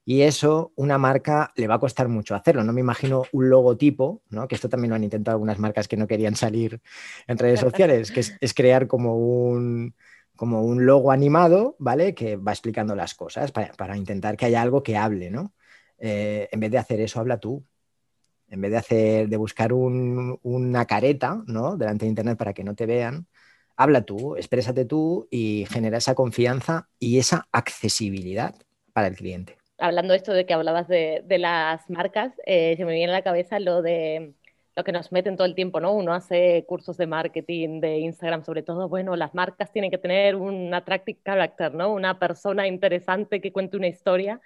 Y 0.04 0.22
eso 0.22 0.72
una 0.74 0.98
marca 0.98 1.52
le 1.54 1.68
va 1.68 1.76
a 1.76 1.80
costar 1.80 2.08
mucho 2.08 2.34
hacerlo. 2.34 2.64
No 2.64 2.72
me 2.72 2.80
imagino 2.80 3.22
un 3.32 3.48
logotipo, 3.48 4.22
¿no? 4.30 4.48
que 4.48 4.56
esto 4.56 4.68
también 4.68 4.90
lo 4.90 4.96
han 4.96 5.04
intentado 5.04 5.36
algunas 5.36 5.58
marcas 5.58 5.86
que 5.86 5.96
no 5.96 6.08
querían 6.08 6.34
salir 6.34 6.80
en 7.26 7.38
redes 7.38 7.60
sociales, 7.60 8.10
que 8.10 8.20
es, 8.20 8.54
crear 8.54 8.88
como 8.88 9.16
un, 9.16 9.94
como 10.34 10.62
un 10.62 10.86
logo 10.86 11.12
animado, 11.12 11.76
¿vale? 11.78 12.14
Que 12.14 12.36
va 12.36 12.52
explicando 12.52 12.96
las 12.96 13.14
cosas 13.14 13.52
para, 13.52 13.96
intentar 13.96 14.36
que 14.36 14.46
haya 14.46 14.60
algo 14.60 14.82
que 14.82 14.96
hable, 14.96 15.30
¿no? 15.30 15.54
Eh, 15.98 16.48
en 16.50 16.60
vez 16.60 16.70
de 16.72 16.78
hacer 16.78 17.00
eso, 17.00 17.20
habla 17.20 17.38
tú. 17.38 17.64
En 18.52 18.60
vez 18.60 18.70
de 18.70 18.76
hacer, 18.76 19.28
de 19.28 19.36
buscar 19.36 19.72
una 19.72 20.84
careta, 20.84 21.42
¿no? 21.46 21.76
Delante 21.76 22.04
de 22.04 22.10
internet 22.10 22.38
para 22.38 22.52
que 22.52 22.62
no 22.62 22.74
te 22.74 22.86
vean, 22.86 23.26
habla 23.76 24.02
tú, 24.02 24.36
exprésate 24.36 24.84
tú 24.84 25.26
y 25.30 25.66
genera 25.70 25.98
esa 25.98 26.14
confianza 26.14 26.88
y 26.98 27.18
esa 27.18 27.48
accesibilidad 27.50 28.54
para 28.92 29.08
el 29.08 29.16
cliente 29.16 29.56
hablando 29.78 30.12
de 30.12 30.18
esto 30.18 30.32
de 30.32 30.46
que 30.46 30.54
hablabas 30.54 30.86
de, 30.86 31.24
las 31.38 31.90
marcas, 31.90 32.32
eh, 32.46 32.74
se 32.76 32.84
me 32.84 32.94
viene 32.94 33.12
a 33.12 33.16
la 33.16 33.22
cabeza 33.22 33.58
lo 33.58 33.82
de 33.82 34.32
lo 34.74 34.84
que 34.84 34.92
nos 34.92 35.12
meten 35.12 35.36
todo 35.36 35.46
el 35.46 35.54
tiempo, 35.54 35.80
¿no? 35.80 35.92
Uno 35.92 36.14
hace 36.14 36.64
cursos 36.66 36.96
de 36.96 37.06
marketing, 37.06 37.80
de 37.80 37.98
Instagram, 37.98 38.44
sobre 38.44 38.62
todo, 38.62 38.88
bueno, 38.88 39.16
las 39.16 39.34
marcas 39.34 39.70
tienen 39.70 39.90
que 39.90 39.98
tener 39.98 40.36
un 40.36 40.72
attractive 40.72 41.18
character, 41.22 41.74
¿no? 41.74 41.92
Una 41.92 42.18
persona 42.18 42.66
interesante 42.66 43.40
que 43.40 43.52
cuente 43.52 43.76
una 43.76 43.88
historia. 43.88 44.40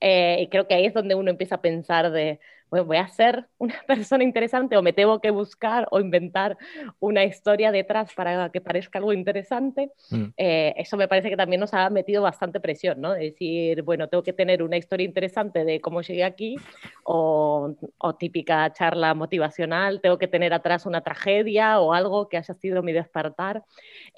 Eh, 0.00 0.38
y 0.42 0.48
creo 0.48 0.68
que 0.68 0.74
ahí 0.74 0.86
es 0.86 0.94
donde 0.94 1.14
uno 1.14 1.30
empieza 1.30 1.56
a 1.56 1.60
pensar 1.62 2.12
de, 2.12 2.38
voy 2.70 2.96
a 2.96 3.08
ser 3.08 3.46
una 3.58 3.74
persona 3.86 4.24
interesante 4.24 4.76
o 4.76 4.82
me 4.82 4.92
tengo 4.92 5.20
que 5.20 5.30
buscar 5.30 5.86
o 5.90 6.00
inventar 6.00 6.56
una 7.00 7.24
historia 7.24 7.70
detrás 7.72 8.12
para 8.14 8.50
que 8.50 8.60
parezca 8.60 8.98
algo 8.98 9.12
interesante, 9.12 9.90
mm. 10.10 10.24
eh, 10.36 10.74
eso 10.76 10.96
me 10.96 11.08
parece 11.08 11.30
que 11.30 11.36
también 11.36 11.60
nos 11.60 11.74
ha 11.74 11.88
metido 11.90 12.22
bastante 12.22 12.60
presión, 12.60 13.00
¿no? 13.00 13.12
decir, 13.12 13.82
bueno, 13.82 14.08
tengo 14.08 14.22
que 14.22 14.32
tener 14.32 14.62
una 14.62 14.76
historia 14.76 15.04
interesante 15.04 15.64
de 15.64 15.80
cómo 15.80 16.02
llegué 16.02 16.24
aquí 16.24 16.56
o, 17.04 17.74
típica 18.18 18.72
charla 18.72 19.14
motivacional, 19.14 20.00
tengo 20.00 20.18
que 20.18 20.28
tener 20.28 20.52
atrás 20.52 20.86
una 20.86 21.02
tragedia 21.02 21.80
o 21.80 21.92
algo 21.92 22.28
que 22.28 22.36
haya 22.36 22.54
sido 22.54 22.82
mi 22.82 22.92
despertar 22.92 23.64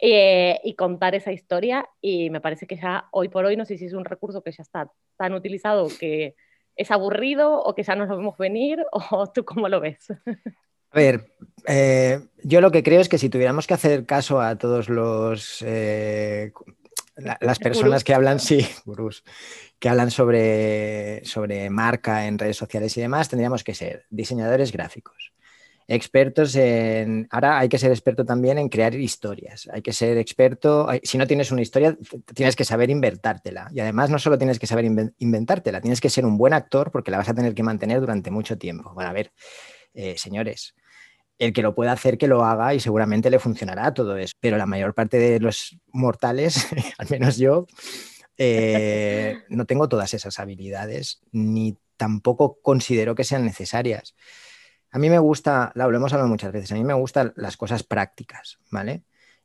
eh, 0.00 0.60
y 0.64 0.74
contar 0.74 1.14
esa 1.14 1.32
historia 1.32 1.88
y 2.00 2.30
me 2.30 2.40
parece 2.40 2.66
que 2.66 2.76
ya 2.76 3.08
hoy 3.10 3.28
por 3.28 3.44
hoy, 3.44 3.56
no 3.56 3.64
sé 3.64 3.78
si 3.78 3.86
es 3.86 3.92
un 3.92 4.04
recurso 4.04 4.42
que 4.42 4.52
ya 4.52 4.62
está 4.62 4.90
tan 5.16 5.32
utilizado 5.34 5.88
que 5.98 6.34
es 6.76 6.90
aburrido 6.90 7.60
o 7.60 7.74
que 7.74 7.82
ya 7.82 7.96
nos 7.96 8.08
lo 8.08 8.16
vemos 8.16 8.38
venir 8.38 8.84
o 8.92 9.26
tú 9.28 9.44
cómo 9.44 9.68
lo 9.68 9.80
ves? 9.80 10.10
A 10.10 10.96
ver, 10.96 11.32
eh, 11.66 12.20
yo 12.42 12.60
lo 12.60 12.70
que 12.70 12.82
creo 12.82 13.00
es 13.00 13.08
que 13.08 13.18
si 13.18 13.28
tuviéramos 13.28 13.66
que 13.66 13.74
hacer 13.74 14.06
caso 14.06 14.40
a 14.40 14.56
todos 14.56 14.88
los 14.88 15.62
eh, 15.66 16.52
las 17.16 17.58
personas 17.58 18.04
que 18.04 18.14
hablan, 18.14 18.40
sí, 18.40 18.66
que 19.78 19.88
hablan 19.88 20.10
sobre, 20.10 21.24
sobre 21.24 21.70
marca 21.70 22.26
en 22.26 22.38
redes 22.38 22.56
sociales 22.56 22.96
y 22.96 23.00
demás, 23.00 23.28
tendríamos 23.28 23.64
que 23.64 23.74
ser 23.74 24.06
diseñadores 24.10 24.72
gráficos, 24.72 25.32
expertos 25.88 26.54
en... 26.56 27.28
Ahora 27.30 27.58
hay 27.58 27.68
que 27.68 27.78
ser 27.78 27.90
experto 27.90 28.24
también 28.24 28.58
en 28.58 28.68
crear 28.68 28.94
historias. 28.94 29.68
Hay 29.72 29.82
que 29.82 29.92
ser 29.92 30.18
experto... 30.18 30.88
Si 31.02 31.18
no 31.18 31.26
tienes 31.26 31.52
una 31.52 31.62
historia, 31.62 31.96
tienes 32.34 32.56
que 32.56 32.64
saber 32.64 32.90
inventártela. 32.90 33.68
Y 33.72 33.80
además 33.80 34.10
no 34.10 34.18
solo 34.18 34.38
tienes 34.38 34.58
que 34.58 34.66
saber 34.66 34.84
inventártela, 35.18 35.80
tienes 35.80 36.00
que 36.00 36.10
ser 36.10 36.24
un 36.24 36.36
buen 36.36 36.52
actor 36.52 36.90
porque 36.90 37.10
la 37.10 37.18
vas 37.18 37.28
a 37.28 37.34
tener 37.34 37.54
que 37.54 37.62
mantener 37.62 38.00
durante 38.00 38.30
mucho 38.30 38.58
tiempo. 38.58 38.92
Bueno, 38.94 39.10
a 39.10 39.12
ver, 39.12 39.32
eh, 39.94 40.16
señores, 40.18 40.74
el 41.38 41.52
que 41.52 41.62
lo 41.62 41.74
pueda 41.74 41.92
hacer, 41.92 42.18
que 42.18 42.28
lo 42.28 42.44
haga 42.44 42.74
y 42.74 42.80
seguramente 42.80 43.30
le 43.30 43.38
funcionará 43.38 43.94
todo 43.94 44.16
eso. 44.16 44.34
Pero 44.40 44.56
la 44.56 44.66
mayor 44.66 44.94
parte 44.94 45.18
de 45.18 45.40
los 45.40 45.78
mortales, 45.92 46.66
al 46.98 47.08
menos 47.10 47.36
yo, 47.36 47.66
eh, 48.38 49.38
no 49.48 49.66
tengo 49.66 49.88
todas 49.88 50.14
esas 50.14 50.38
habilidades 50.38 51.20
ni 51.32 51.76
tampoco 51.96 52.58
considero 52.60 53.14
que 53.14 53.24
sean 53.24 53.44
necesarias. 53.44 54.14
A 54.96 54.98
mí 54.98 55.10
me 55.10 55.18
gusta, 55.18 55.72
lo 55.74 55.94
hemos 55.94 56.14
hablado 56.14 56.30
muchas 56.30 56.52
veces, 56.52 56.72
a 56.72 56.74
mí 56.74 56.82
me 56.82 56.94
gustan 56.94 57.34
las 57.36 57.58
cosas 57.58 57.82
prácticas, 57.82 58.56
¿vale? 58.70 59.02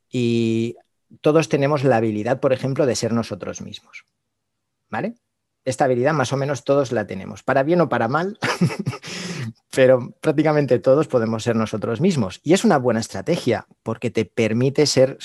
Y 0.09 0.77
todos 1.19 1.49
tenemos 1.49 1.83
la 1.83 1.97
habilidad, 1.97 2.39
por 2.39 2.53
ejemplo, 2.53 2.85
de 2.85 2.95
ser 2.95 3.11
nosotros 3.11 3.59
mismos, 3.59 4.05
¿vale? 4.89 5.15
Esta 5.65 5.83
habilidad 5.83 6.13
más 6.13 6.31
o 6.31 6.37
menos 6.37 6.63
todos 6.63 6.93
la 6.93 7.05
tenemos, 7.05 7.43
para 7.43 7.63
bien 7.63 7.81
o 7.81 7.89
para 7.89 8.07
mal, 8.07 8.39
pero 9.75 10.15
prácticamente 10.21 10.79
todos 10.79 11.09
podemos 11.09 11.43
ser 11.43 11.57
nosotros 11.57 11.99
mismos. 11.99 12.39
Y 12.43 12.53
es 12.53 12.63
una 12.63 12.77
buena 12.77 13.01
estrategia 13.01 13.67
porque 13.83 14.09
te 14.09 14.23
permite 14.23 14.85
ser 14.85 15.17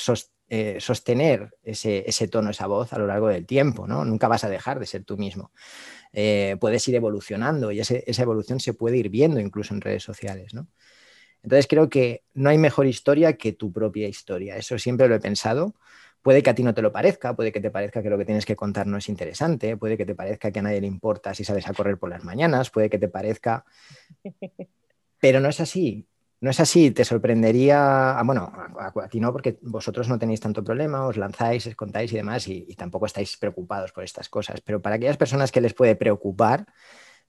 eh, 0.48 0.78
sostener 0.80 1.54
ese, 1.62 2.02
ese, 2.04 2.26
tono, 2.26 2.50
esa 2.50 2.66
voz 2.66 2.92
a 2.92 2.98
lo 2.98 3.06
largo 3.06 3.28
del 3.28 3.46
tiempo, 3.46 3.86
¿no? 3.86 4.04
Nunca 4.04 4.26
vas 4.26 4.42
a 4.42 4.48
dejar 4.48 4.80
de 4.80 4.86
ser 4.86 5.04
tú 5.04 5.16
mismo. 5.16 5.52
Eh, 6.18 6.56
puedes 6.58 6.88
ir 6.88 6.94
evolucionando 6.94 7.70
y 7.72 7.80
esa 7.80 8.22
evolución 8.22 8.58
se 8.58 8.72
puede 8.72 8.96
ir 8.96 9.10
viendo 9.10 9.38
incluso 9.38 9.74
en 9.74 9.82
redes 9.82 10.02
sociales, 10.02 10.54
¿no? 10.54 10.66
Entonces 11.42 11.66
creo 11.68 11.90
que 11.90 12.24
no 12.32 12.48
hay 12.48 12.56
mejor 12.56 12.86
historia 12.86 13.34
que 13.34 13.52
tu 13.52 13.70
propia 13.70 14.08
historia. 14.08 14.56
Eso 14.56 14.78
siempre 14.78 15.08
lo 15.08 15.14
he 15.14 15.20
pensado. 15.20 15.74
Puede 16.22 16.42
que 16.42 16.48
a 16.48 16.54
ti 16.54 16.62
no 16.62 16.72
te 16.72 16.80
lo 16.80 16.90
parezca, 16.90 17.36
puede 17.36 17.52
que 17.52 17.60
te 17.60 17.70
parezca 17.70 18.02
que 18.02 18.08
lo 18.08 18.16
que 18.16 18.24
tienes 18.24 18.46
que 18.46 18.56
contar 18.56 18.86
no 18.86 18.96
es 18.96 19.10
interesante, 19.10 19.76
puede 19.76 19.98
que 19.98 20.06
te 20.06 20.14
parezca 20.14 20.50
que 20.50 20.58
a 20.58 20.62
nadie 20.62 20.80
le 20.80 20.86
importa 20.86 21.34
si 21.34 21.44
sales 21.44 21.68
a 21.68 21.74
correr 21.74 21.98
por 21.98 22.08
las 22.08 22.24
mañanas, 22.24 22.70
puede 22.70 22.88
que 22.88 22.98
te 22.98 23.08
parezca... 23.08 23.64
Pero 25.20 25.40
no 25.40 25.50
es 25.50 25.60
así. 25.60 26.06
No 26.40 26.50
es 26.50 26.60
así, 26.60 26.90
te 26.90 27.04
sorprendería, 27.04 28.18
ah, 28.18 28.22
bueno, 28.22 28.52
a, 28.78 29.08
ti 29.08 29.20
no, 29.20 29.32
porque 29.32 29.58
vosotros 29.62 30.08
no 30.08 30.18
tenéis 30.18 30.40
tanto 30.40 30.62
problema, 30.62 31.06
os 31.06 31.16
lanzáis, 31.16 31.66
os 31.66 31.74
contáis 31.74 32.12
y 32.12 32.16
demás, 32.16 32.46
y, 32.48 32.74
tampoco 32.76 33.06
estáis 33.06 33.38
preocupados 33.38 33.92
por 33.92 34.04
estas 34.04 34.28
cosas, 34.28 34.60
pero 34.60 34.82
para 34.82 34.96
aquellas 34.96 35.16
personas 35.16 35.50
que 35.50 35.62
les 35.62 35.72
puede 35.72 35.96
preocupar, 35.96 36.66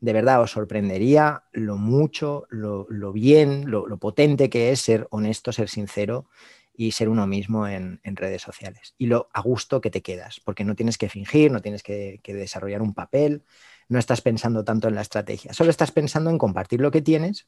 de 0.02 0.14
verdad 0.14 0.42
os 0.42 0.52
sorprendería 0.52 1.44
lo 1.54 1.78
mucho, 1.78 2.48
lo, 2.50 2.86
bien, 3.14 3.72
lo, 3.72 3.98
potente 3.98 4.50
que 4.50 4.72
es 4.72 4.82
ser 4.82 5.08
honesto, 5.10 5.54
ser 5.54 5.70
sincero 5.70 6.28
y 6.74 6.92
ser 6.92 7.08
uno 7.08 7.26
mismo 7.28 7.66
en, 7.68 8.00
redes 8.04 8.42
sociales. 8.42 8.94
Y 8.98 9.08
lo 9.08 9.30
a 9.34 9.42
gusto 9.42 9.80
que 9.80 9.90
te 9.90 10.02
quedas, 10.02 10.42
porque 10.44 10.66
no 10.66 10.76
tienes 10.76 10.98
que 10.98 11.10
fingir, 11.10 11.50
no 11.52 11.62
tienes 11.62 11.82
que 11.82 12.20
desarrollar 12.26 12.82
un 12.82 12.94
papel, 12.94 13.44
no 13.88 14.00
estás 14.00 14.22
pensando 14.22 14.66
tanto 14.66 14.90
en 14.90 14.96
la 14.96 15.02
estrategia, 15.02 15.54
solo 15.54 15.70
estás 15.70 15.92
pensando 15.92 16.30
en 16.30 16.38
compartir 16.38 16.82
lo 16.82 16.92
que 16.92 17.02
tienes 17.02 17.48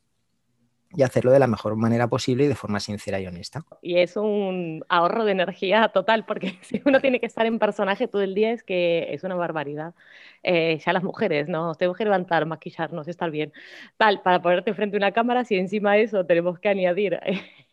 y 0.95 1.03
hacerlo 1.03 1.31
de 1.31 1.39
la 1.39 1.47
mejor 1.47 1.75
manera 1.75 2.07
posible 2.07 2.45
y 2.45 2.47
de 2.47 2.55
forma 2.55 2.79
sincera 2.79 3.19
y 3.19 3.27
honesta. 3.27 3.63
Y 3.81 3.99
es 3.99 4.17
un 4.17 4.83
ahorro 4.89 5.23
de 5.23 5.33
energía 5.33 5.89
total, 5.89 6.25
porque 6.25 6.57
si 6.61 6.81
uno 6.85 6.99
tiene 6.99 7.19
que 7.19 7.27
estar 7.27 7.45
en 7.45 7.59
personaje 7.59 8.07
todo 8.07 8.21
el 8.21 8.33
día 8.33 8.51
es 8.51 8.63
que 8.63 9.07
es 9.13 9.23
una 9.23 9.35
barbaridad. 9.35 9.93
Eh, 10.41 10.79
ya 10.83 10.93
las 10.93 11.03
mujeres, 11.03 11.49
¿no? 11.49 11.75
tenemos 11.75 11.97
que 11.97 12.05
levantar, 12.05 12.45
maquillarnos, 12.45 13.07
estar 13.07 13.29
bien. 13.29 13.51
Tal, 13.97 14.21
para 14.21 14.41
ponerte 14.41 14.73
frente 14.73 14.95
a 14.95 14.99
una 14.99 15.11
cámara, 15.11 15.43
si 15.43 15.55
encima 15.57 15.93
de 15.93 16.03
eso 16.03 16.25
tenemos 16.25 16.59
que 16.59 16.69
añadir 16.69 17.19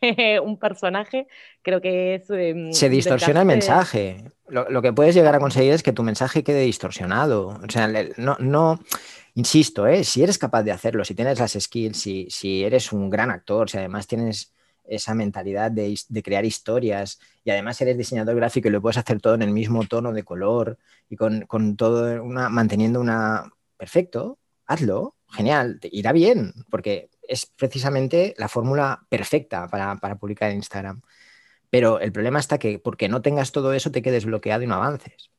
un 0.42 0.58
personaje, 0.58 1.26
creo 1.62 1.80
que 1.80 2.16
es... 2.16 2.28
Em, 2.30 2.73
Se 2.73 2.88
distorsiona 2.88 3.40
el 3.40 3.46
mensaje. 3.46 4.25
Lo, 4.49 4.68
lo, 4.68 4.82
que 4.82 4.92
puedes 4.92 5.14
llegar 5.14 5.35
a 5.35 5.40
conseguir 5.40 5.73
es 5.73 5.82
que 5.82 5.92
tu 5.92 6.02
mensaje 6.02 6.44
quede 6.44 6.62
distorsionado. 6.62 7.49
O 7.49 7.70
sea, 7.70 7.88
no... 8.16 8.37
no 8.40 8.80
insisto, 9.37 9.87
¿eh? 9.87 10.02
si 10.02 10.23
eres 10.23 10.38
capaz 10.38 10.62
de 10.62 10.73
hacerlo, 10.73 11.05
si 11.05 11.14
tienes 11.14 11.38
las 11.38 11.52
skills, 11.52 11.99
si, 11.99 12.26
si 12.31 12.64
eres 12.64 12.93
un 12.93 13.11
gran 13.11 13.31
actor, 13.31 13.71
si 13.71 13.78
además 13.78 14.07
tienes 14.07 14.52
esa 14.85 15.14
mentalidad 15.14 15.71
de, 15.71 15.95
crear 16.25 16.45
historias 16.45 17.21
y 17.45 17.50
además 17.50 17.81
eres 17.81 17.99
diseñador 17.99 18.37
gráfico 18.37 18.69
y 18.69 18.71
lo 18.71 18.81
puedes 18.81 18.97
hacer 18.97 19.21
todo 19.21 19.35
en 19.35 19.43
el 19.43 19.50
mismo 19.50 19.85
tono 19.85 20.12
de 20.12 20.23
color 20.25 20.78
y 21.11 21.16
con, 21.16 21.76
todo 21.76 22.23
una, 22.23 22.49
manteniendo 22.49 23.00
una... 23.00 23.52
Perfecto, 23.76 24.38
hazlo, 24.66 25.16
genial, 25.31 25.81
te 25.81 25.90
irá 25.93 26.12
bien, 26.12 26.55
porque 26.71 27.11
es 27.28 27.45
precisamente 27.45 28.35
la 28.38 28.49
fórmula 28.49 29.05
perfecta 29.11 29.69
para, 29.69 29.97
para 29.97 30.16
publicar 30.16 30.50
en 30.50 30.57
Instagram. 30.57 31.02
Pero 31.69 32.00
el 32.00 32.11
problema 32.12 32.38
está 32.38 32.59
que 32.59 32.78
porque 32.78 33.09
no 33.11 33.21
tengas 33.21 33.52
todo 33.52 33.75
eso 33.75 33.90
te 33.90 34.00
quedes 34.00 34.25
bloqueado 34.25 34.62
y 34.62 34.66
no 34.66 34.76
avances. 34.76 35.31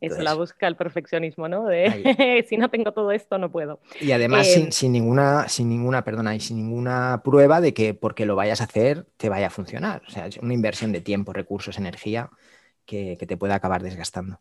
Eso 0.00 0.22
la 0.22 0.34
busca 0.34 0.66
el 0.66 0.76
perfeccionismo, 0.76 1.48
¿no? 1.48 1.64
De 1.66 2.44
si 2.48 2.56
no 2.56 2.70
tengo 2.70 2.92
todo 2.92 3.12
esto, 3.12 3.38
no 3.38 3.50
puedo. 3.50 3.80
Y 4.00 4.12
además 4.12 4.46
sin, 4.46 4.64
em, 4.64 4.72
sin, 4.72 4.92
ninguna, 4.92 5.48
sin 5.48 5.68
ninguna, 5.68 6.04
perdona, 6.04 6.34
y 6.34 6.40
sin 6.40 6.56
ninguna 6.56 7.22
prueba 7.24 7.60
de 7.60 7.74
que 7.74 7.94
porque 7.94 8.26
lo 8.26 8.36
vayas 8.36 8.60
a 8.60 8.64
hacer 8.64 9.06
te 9.16 9.28
vaya 9.28 9.48
a 9.48 9.50
funcionar. 9.50 10.02
O 10.08 10.10
sea, 10.10 10.26
es 10.26 10.38
una 10.38 10.54
inversión 10.54 10.92
de 10.92 11.00
tiempo, 11.00 11.32
recursos, 11.32 11.78
energía 11.78 12.30
que 12.84 13.16
te 13.16 13.36
puede 13.36 13.54
acabar 13.54 13.82
desgastando 13.82 14.40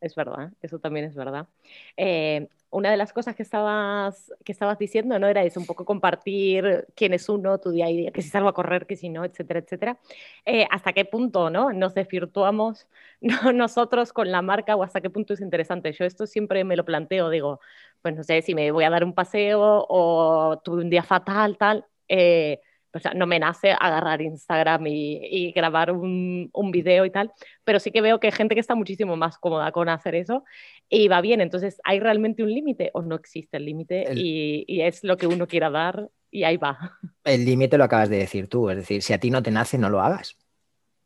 es 0.00 0.14
verdad, 0.14 0.52
eso 0.62 0.78
también 0.78 1.06
es 1.06 1.14
verdad. 1.14 1.48
Eh, 1.96 2.48
una 2.70 2.90
de 2.90 2.96
las 2.96 3.12
cosas 3.12 3.36
que 3.36 3.42
estabas, 3.42 4.32
que 4.44 4.52
estabas 4.52 4.78
diciendo, 4.78 5.18
¿no? 5.18 5.28
Era 5.28 5.44
eso, 5.44 5.60
un 5.60 5.66
poco 5.66 5.84
compartir 5.84 6.86
quién 6.94 7.14
es 7.14 7.28
uno, 7.28 7.58
tu 7.58 7.70
día 7.70 7.86
a 7.86 7.88
día, 7.88 8.10
que 8.12 8.22
si 8.22 8.28
salgo 8.28 8.48
a 8.48 8.54
correr, 8.54 8.86
que 8.86 8.96
si 8.96 9.08
no, 9.08 9.24
etcétera, 9.24 9.60
etcétera. 9.60 9.98
Eh, 10.44 10.66
¿Hasta 10.70 10.92
qué 10.92 11.04
punto, 11.04 11.50
no? 11.50 11.72
Nos 11.72 11.94
desvirtuamos 11.94 12.86
nosotros 13.54 14.12
con 14.12 14.30
la 14.30 14.42
marca 14.42 14.76
o 14.76 14.82
hasta 14.82 15.00
qué 15.00 15.10
punto 15.10 15.34
es 15.34 15.40
interesante? 15.40 15.92
Yo 15.92 16.04
esto 16.04 16.26
siempre 16.26 16.64
me 16.64 16.76
lo 16.76 16.84
planteo, 16.84 17.30
digo, 17.30 17.60
pues 18.02 18.14
no 18.14 18.22
sé 18.24 18.42
si 18.42 18.54
me 18.54 18.70
voy 18.70 18.84
a 18.84 18.90
dar 18.90 19.04
un 19.04 19.14
paseo 19.14 19.86
o 19.88 20.60
tuve 20.64 20.82
un 20.82 20.90
día 20.90 21.02
fatal, 21.02 21.56
tal. 21.58 21.86
Eh, 22.08 22.60
o 22.96 23.00
sea, 23.00 23.14
no 23.14 23.26
me 23.26 23.38
nace 23.38 23.72
agarrar 23.72 24.22
Instagram 24.22 24.86
y, 24.86 25.52
grabar 25.52 25.92
un, 25.92 26.50
un, 26.52 26.70
video 26.70 27.04
y 27.04 27.10
tal, 27.10 27.32
pero 27.64 27.78
sí 27.78 27.90
que 27.90 28.00
veo 28.00 28.18
que 28.20 28.28
hay 28.28 28.32
gente 28.32 28.54
que 28.54 28.60
está 28.60 28.74
muchísimo 28.74 29.16
más 29.16 29.38
cómoda 29.38 29.70
con 29.72 29.88
hacer 29.88 30.14
eso 30.14 30.44
y 30.88 31.08
va 31.08 31.20
bien. 31.20 31.40
Entonces, 31.40 31.80
¿hay 31.84 32.00
realmente 32.00 32.42
un 32.42 32.52
límite 32.52 32.90
o 32.94 33.02
no 33.02 33.14
existe 33.14 33.56
el 33.56 33.64
límite 33.64 34.06
y, 34.14 34.64
y, 34.66 34.80
es 34.82 35.04
lo 35.04 35.16
que 35.16 35.26
uno 35.26 35.46
quiera 35.46 35.70
dar 35.70 36.08
y 36.30 36.44
ahí 36.44 36.56
va? 36.56 36.98
El 37.24 37.44
límite 37.44 37.78
lo 37.78 37.84
acabas 37.84 38.08
de 38.08 38.18
decir 38.18 38.48
tú, 38.48 38.70
es 38.70 38.76
decir, 38.76 39.02
si 39.02 39.12
a 39.12 39.18
ti 39.18 39.30
no 39.30 39.42
te 39.42 39.50
nace, 39.50 39.78
no 39.78 39.90
lo 39.90 40.00
hagas. 40.00 40.36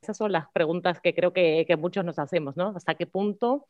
Esas 0.03 0.17
son 0.17 0.33
las 0.33 0.49
preguntas 0.51 0.99
que 1.01 1.15
creo 1.15 1.35
que, 1.35 1.67
muchos 1.79 2.07
nos 2.07 2.19
hacemos, 2.19 2.57
¿no? 2.57 2.73
¿Hasta 2.75 2.95
qué 2.95 3.07
punto 3.07 3.67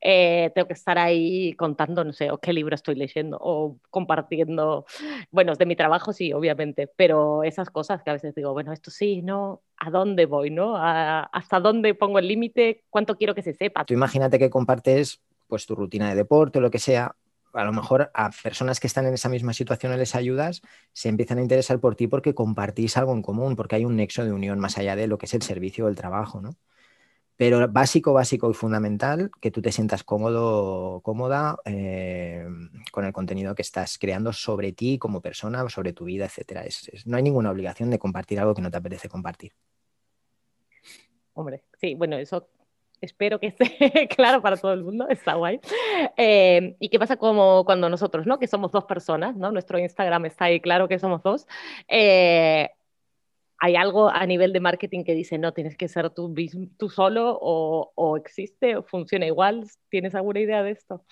eh, 0.00 0.50
tengo 0.52 0.66
que 0.66 0.74
estar 0.74 0.98
ahí 0.98 1.52
contando, 1.54 2.02
no 2.02 2.12
sé, 2.12 2.32
o 2.32 2.38
qué 2.38 2.52
libro 2.52 2.74
estoy 2.74 2.96
leyendo, 2.96 3.38
o 3.40 3.78
compartiendo, 3.90 4.86
bueno, 5.30 5.54
de 5.54 5.66
mi 5.66 5.76
trabajo 5.76 6.12
sí, 6.12 6.32
obviamente, 6.32 6.88
pero 6.96 7.44
esas 7.44 7.70
cosas 7.70 8.02
que 8.02 8.10
a 8.10 8.14
veces 8.14 8.34
digo, 8.34 8.52
bueno, 8.52 8.72
esto 8.72 8.90
sí, 8.90 9.22
¿no? 9.22 9.62
¿A 9.76 9.90
dónde 9.90 10.26
voy, 10.26 10.50
no? 10.50 10.74
¿Hasta 10.76 11.60
dónde 11.60 11.94
pongo 11.94 12.18
el 12.18 12.26
límite? 12.26 12.82
¿Cuánto 12.90 13.16
quiero 13.16 13.36
que 13.36 13.42
se 13.42 13.54
sepa? 13.54 13.84
Tú 13.84 13.94
imagínate 13.94 14.38
que 14.40 14.50
compartes 14.50 15.20
pues 15.46 15.64
tu 15.64 15.76
rutina 15.76 16.08
de 16.08 16.16
deporte 16.16 16.58
o 16.58 16.60
lo 16.60 16.72
que 16.72 16.80
sea, 16.80 17.14
a 17.52 17.64
lo 17.64 17.72
mejor 17.72 18.10
a 18.14 18.30
personas 18.42 18.80
que 18.80 18.86
están 18.86 19.06
en 19.06 19.14
esa 19.14 19.28
misma 19.28 19.52
situación 19.52 19.96
les 19.96 20.14
ayudas, 20.14 20.62
se 20.92 21.08
empiezan 21.08 21.38
a 21.38 21.42
interesar 21.42 21.80
por 21.80 21.96
ti 21.96 22.06
porque 22.06 22.34
compartís 22.34 22.96
algo 22.96 23.12
en 23.12 23.22
común, 23.22 23.56
porque 23.56 23.76
hay 23.76 23.84
un 23.84 23.96
nexo 23.96 24.24
de 24.24 24.32
unión 24.32 24.58
más 24.58 24.78
allá 24.78 24.96
de 24.96 25.06
lo 25.06 25.18
que 25.18 25.26
es 25.26 25.34
el 25.34 25.42
servicio 25.42 25.86
o 25.86 25.88
el 25.88 25.96
trabajo, 25.96 26.40
¿no? 26.40 26.50
Pero 27.36 27.68
básico, 27.68 28.12
básico 28.12 28.50
y 28.50 28.54
fundamental, 28.54 29.30
que 29.40 29.52
tú 29.52 29.62
te 29.62 29.70
sientas 29.70 30.02
cómodo, 30.02 31.00
cómoda 31.02 31.56
eh, 31.64 32.44
con 32.90 33.04
el 33.04 33.12
contenido 33.12 33.54
que 33.54 33.62
estás 33.62 33.96
creando 33.96 34.32
sobre 34.32 34.72
ti 34.72 34.98
como 34.98 35.20
persona, 35.20 35.68
sobre 35.68 35.92
tu 35.92 36.04
vida, 36.04 36.26
etc. 36.26 36.68
no 37.06 37.16
hay 37.16 37.22
ninguna 37.22 37.52
obligación 37.52 37.90
de 37.90 37.98
compartir 38.00 38.40
algo 38.40 38.54
que 38.54 38.62
no 38.62 38.72
te 38.72 38.78
apetece 38.78 39.08
compartir. 39.08 39.52
Hombre, 41.34 41.62
sí, 41.80 41.94
bueno, 41.94 42.16
eso 42.16 42.48
espero 43.00 43.38
que 43.40 43.48
esté 43.48 44.08
claro 44.16 44.42
para 44.42 44.56
todo 44.56 44.72
el 44.72 44.82
mundo, 44.82 45.08
está 45.08 45.34
guay. 45.34 45.60
Eh, 46.16 46.76
¿Y 46.78 46.88
qué 46.88 46.98
pasa 46.98 47.16
como 47.16 47.64
cuando 47.64 47.88
nosotros, 47.88 48.26
¿no? 48.26 48.38
Que 48.38 48.46
somos 48.46 48.72
dos 48.72 48.84
personas, 48.84 49.36
¿no? 49.36 49.52
Nuestro 49.52 49.78
Instagram 49.78 50.26
está 50.26 50.46
ahí 50.46 50.60
claro 50.60 50.88
que 50.88 50.98
somos 50.98 51.22
dos. 51.22 51.46
Eh, 51.88 52.70
¿Hay 53.60 53.74
algo 53.74 54.08
a 54.08 54.24
nivel 54.24 54.52
de 54.52 54.60
marketing 54.60 55.02
que 55.02 55.14
dice, 55.14 55.36
no, 55.36 55.52
tienes 55.52 55.76
que 55.76 55.88
ser 55.88 56.10
tú, 56.10 56.32
tú 56.76 56.88
solo 56.88 57.36
o, 57.40 58.16
existe 58.16 58.76
o 58.76 58.84
funciona 58.84 59.26
igual? 59.26 59.64
¿Tienes 59.88 60.14
alguna 60.14 60.40
idea 60.40 60.62
de 60.62 60.70
esto? 60.70 61.04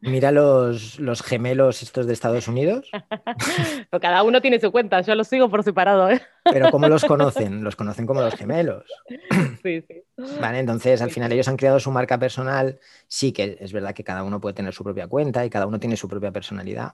Mira 0.00 0.30
los, 0.30 0.98
los 1.00 1.22
gemelos 1.22 1.82
estos 1.82 2.06
de 2.06 2.12
Estados 2.12 2.46
Unidos. 2.48 2.90
cada 4.00 4.22
uno 4.22 4.40
tiene 4.40 4.60
su 4.60 4.70
cuenta, 4.70 5.00
yo 5.00 5.14
los 5.14 5.26
sigo 5.26 5.50
por 5.50 5.64
separado. 5.64 6.10
¿eh? 6.10 6.20
Pero 6.44 6.70
¿cómo 6.70 6.88
los 6.88 7.04
conocen? 7.04 7.64
Los 7.64 7.74
conocen 7.76 8.06
como 8.06 8.20
los 8.20 8.34
gemelos. 8.34 8.84
Sí, 9.60 9.82
sí. 9.88 10.04
Vale, 10.40 10.60
entonces 10.60 11.02
al 11.02 11.10
final 11.10 11.32
ellos 11.32 11.48
han 11.48 11.56
creado 11.56 11.80
su 11.80 11.90
marca 11.90 12.16
personal. 12.16 12.78
Sí 13.08 13.32
que 13.32 13.58
es 13.60 13.72
verdad 13.72 13.92
que 13.92 14.04
cada 14.04 14.22
uno 14.22 14.40
puede 14.40 14.54
tener 14.54 14.72
su 14.72 14.84
propia 14.84 15.08
cuenta 15.08 15.44
y 15.44 15.50
cada 15.50 15.66
uno 15.66 15.80
tiene 15.80 15.96
su 15.96 16.08
propia 16.08 16.30
personalidad 16.30 16.92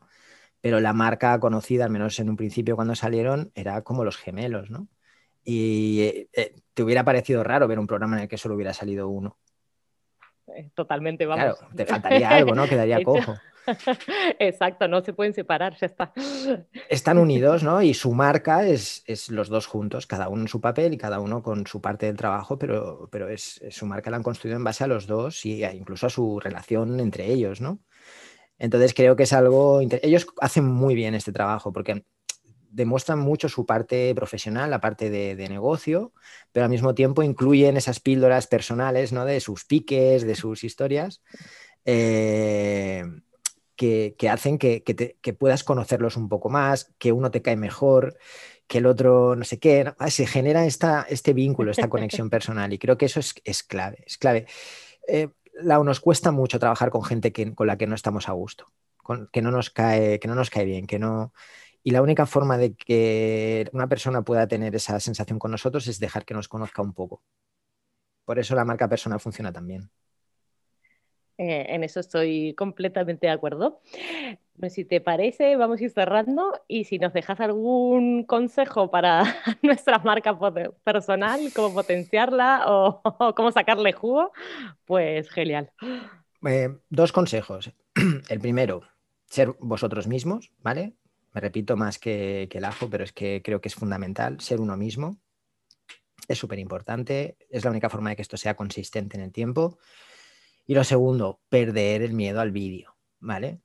pero 0.64 0.80
la 0.80 0.94
marca 0.94 1.38
conocida, 1.40 1.84
al 1.84 1.90
menos 1.90 2.18
en 2.20 2.30
un 2.30 2.36
principio 2.36 2.74
cuando 2.74 2.94
salieron, 2.94 3.52
era 3.54 3.82
como 3.82 4.02
los 4.02 4.16
gemelos, 4.16 4.70
¿no? 4.70 4.88
Y 5.44 6.00
eh, 6.00 6.28
eh, 6.32 6.54
te 6.72 6.82
hubiera 6.82 7.04
parecido 7.04 7.44
raro 7.44 7.68
ver 7.68 7.78
un 7.78 7.86
programa 7.86 8.16
en 8.16 8.22
el 8.22 8.28
que 8.28 8.38
solo 8.38 8.54
hubiera 8.54 8.72
salido 8.72 9.08
uno. 9.08 9.36
Totalmente, 10.74 11.26
vamos. 11.26 11.56
Claro, 11.58 11.74
te 11.74 11.86
faltaría 11.86 12.28
algo, 12.30 12.54
¿no? 12.54 12.66
Quedaría 12.66 13.02
cojo. 13.04 13.34
Exacto, 14.38 14.88
no 14.88 15.00
se 15.02 15.12
pueden 15.12 15.32
separar, 15.32 15.76
ya 15.76 15.86
está. 15.86 16.12
Están 16.88 17.18
unidos, 17.18 17.62
¿no? 17.62 17.82
Y 17.82 17.94
su 17.94 18.12
marca 18.12 18.66
es, 18.66 19.04
los 19.30 19.48
dos 19.48 19.66
juntos, 19.66 20.06
cada 20.06 20.28
uno 20.28 20.42
en 20.42 20.48
su 20.48 20.60
papel 20.60 20.94
y 20.94 20.98
cada 20.98 21.20
uno 21.20 21.42
con 21.42 21.66
su 21.66 21.80
parte 21.80 22.06
del 22.06 22.16
trabajo, 22.16 22.58
pero, 22.58 23.08
pero 23.10 23.28
es, 23.28 23.62
su 23.70 23.86
marca 23.86 24.10
la 24.10 24.18
han 24.18 24.22
construido 24.22 24.56
en 24.56 24.64
base 24.64 24.84
a 24.84 24.86
los 24.86 25.06
dos 25.06 25.44
y 25.46 25.64
incluso 25.64 26.06
a 26.06 26.10
su 26.10 26.40
relación 26.40 27.00
entre 27.00 27.26
ellos, 27.26 27.60
¿no? 27.60 27.80
Entonces 28.58 28.94
creo 28.94 29.16
que 29.16 29.24
es 29.24 29.32
algo... 29.32 29.80
Ellos 29.80 30.26
hacen 30.40 30.64
muy 30.64 30.94
bien 30.94 31.14
este 31.14 31.32
trabajo 31.32 31.72
porque 31.72 32.04
demuestran 32.74 33.20
mucho 33.20 33.48
su 33.48 33.66
parte 33.66 34.12
profesional, 34.14 34.70
la 34.70 34.80
parte 34.80 35.08
de, 35.08 35.48
negocio, 35.48 36.12
pero 36.52 36.64
al 36.64 36.70
mismo 36.70 36.94
tiempo 36.94 37.22
incluyen 37.22 37.76
esas 37.76 38.00
píldoras 38.00 38.46
personales, 38.46 39.12
¿no? 39.12 39.24
De 39.24 39.40
sus 39.40 39.64
piques, 39.64 40.26
de 40.26 40.34
sus 40.34 40.64
historias, 40.64 41.22
eh, 41.84 43.04
que, 43.76 44.16
hacen 44.28 44.58
que, 44.58 45.36
puedas 45.38 45.62
conocerlos 45.62 46.16
un 46.16 46.28
poco 46.28 46.50
más, 46.50 46.92
que 46.98 47.12
uno 47.12 47.30
te 47.30 47.42
cae 47.42 47.56
mejor, 47.56 48.16
que 48.66 48.78
el 48.78 48.86
otro 48.86 49.36
no 49.36 49.44
sé 49.44 49.60
qué. 49.60 49.92
Se 50.08 50.26
genera 50.26 50.66
esta, 50.66 51.06
este 51.08 51.32
vínculo, 51.32 51.70
esta 51.70 51.88
conexión 51.88 52.28
personal 52.28 52.72
y 52.72 52.78
creo 52.78 52.98
que 52.98 53.06
eso 53.06 53.20
es, 53.20 53.62
clave, 53.62 54.02
es 54.06 54.18
clave. 54.18 54.46
Eh, 55.06 55.28
nos 55.62 56.00
cuesta 56.00 56.32
mucho 56.32 56.58
trabajar 56.58 56.90
con 56.90 57.04
gente 57.04 57.32
con 57.54 57.66
la 57.68 57.78
que 57.78 57.86
no 57.86 57.94
estamos 57.94 58.28
a 58.28 58.32
gusto, 58.32 58.72
que, 59.32 59.42
no 59.42 59.52
nos 59.52 59.70
cae, 59.70 60.18
que 60.18 60.26
no 60.26 60.34
nos 60.34 60.50
cae 60.50 60.64
bien, 60.64 60.88
que 60.88 60.98
no... 60.98 61.32
Y 61.86 61.90
la 61.90 62.00
única 62.00 62.24
forma 62.24 62.56
de 62.56 62.74
que 62.74 63.68
una 63.74 63.86
persona 63.88 64.22
pueda 64.22 64.48
tener 64.48 64.74
esa 64.74 64.98
sensación 64.98 65.38
con 65.38 65.50
nosotros 65.50 65.86
es 65.86 66.00
dejar 66.00 66.24
que 66.24 66.32
nos 66.32 66.48
conozca 66.48 66.80
un 66.80 66.94
poco. 66.94 67.22
Por 68.24 68.38
eso 68.38 68.54
la 68.54 68.64
marca 68.64 68.88
personal 68.88 69.20
funciona 69.20 69.52
también. 69.52 69.90
Eh, 71.36 71.66
en 71.68 71.84
eso 71.84 72.00
estoy 72.00 72.54
completamente 72.54 73.26
de 73.26 73.32
acuerdo. 73.32 73.82
Pues 74.58 74.72
si 74.72 74.86
te 74.86 75.02
parece, 75.02 75.56
vamos 75.56 75.80
a 75.80 75.84
ir 75.84 75.90
cerrando 75.90 76.52
y 76.68 76.84
si 76.84 76.98
nos 76.98 77.12
dejas 77.12 77.40
algún 77.40 78.24
consejo 78.24 78.90
para 78.90 79.22
nuestra 79.62 79.98
marca 79.98 80.38
personal, 80.84 81.40
cómo 81.54 81.74
potenciarla 81.74 82.64
o, 82.66 83.34
cómo 83.36 83.50
sacarle 83.50 83.92
jugo, 83.92 84.32
pues 84.86 85.28
genial. 85.28 85.70
Eh, 86.46 86.70
dos 86.88 87.12
consejos. 87.12 87.74
El 88.30 88.40
primero, 88.40 88.84
ser 89.26 89.54
vosotros 89.58 90.06
mismos, 90.06 90.50
¿vale? 90.60 90.94
Me 91.34 91.40
repito 91.40 91.76
más 91.76 91.98
que, 91.98 92.48
el 92.50 92.64
ajo, 92.64 92.88
pero 92.88 93.02
es 93.02 93.12
que 93.12 93.42
creo 93.44 93.60
que 93.60 93.68
es 93.68 93.74
fundamental 93.74 94.40
ser 94.40 94.60
uno 94.60 94.76
mismo. 94.76 95.18
Es 96.28 96.38
súper 96.38 96.60
importante. 96.60 97.36
Es 97.50 97.64
la 97.64 97.70
única 97.70 97.90
forma 97.90 98.10
de 98.10 98.16
que 98.16 98.22
esto 98.22 98.36
sea 98.36 98.54
consistente 98.54 99.16
en 99.16 99.24
el 99.24 99.32
tiempo. 99.32 99.78
Y 100.64 100.74
lo 100.74 100.84
segundo, 100.84 101.40
perder 101.48 102.02
el 102.02 102.14
miedo 102.14 102.40
al 102.40 102.52
vídeo, 102.52 102.96
¿vale? 103.18 103.60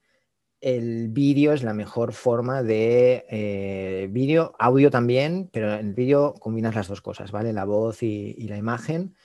El 0.59 1.09
vídeo 1.09 1.53
es 1.53 1.63
la 1.63 1.73
mejor 1.73 2.11
forma 2.11 2.63
de 2.63 3.25
eh, 3.29 4.07
vídeo, 4.09 4.55
audio 4.59 4.89
también, 4.89 5.49
pero 5.53 5.73
en 5.75 5.89
el 5.89 5.93
vídeo 5.93 6.33
combinas 6.33 6.75
las 6.75 6.89
dos 6.89 7.01
cosas, 7.01 7.31
¿vale? 7.31 7.53
La 7.53 7.63
voz 7.65 8.03
y, 8.03 8.33
la 8.49 8.57
imagen, 8.57 9.15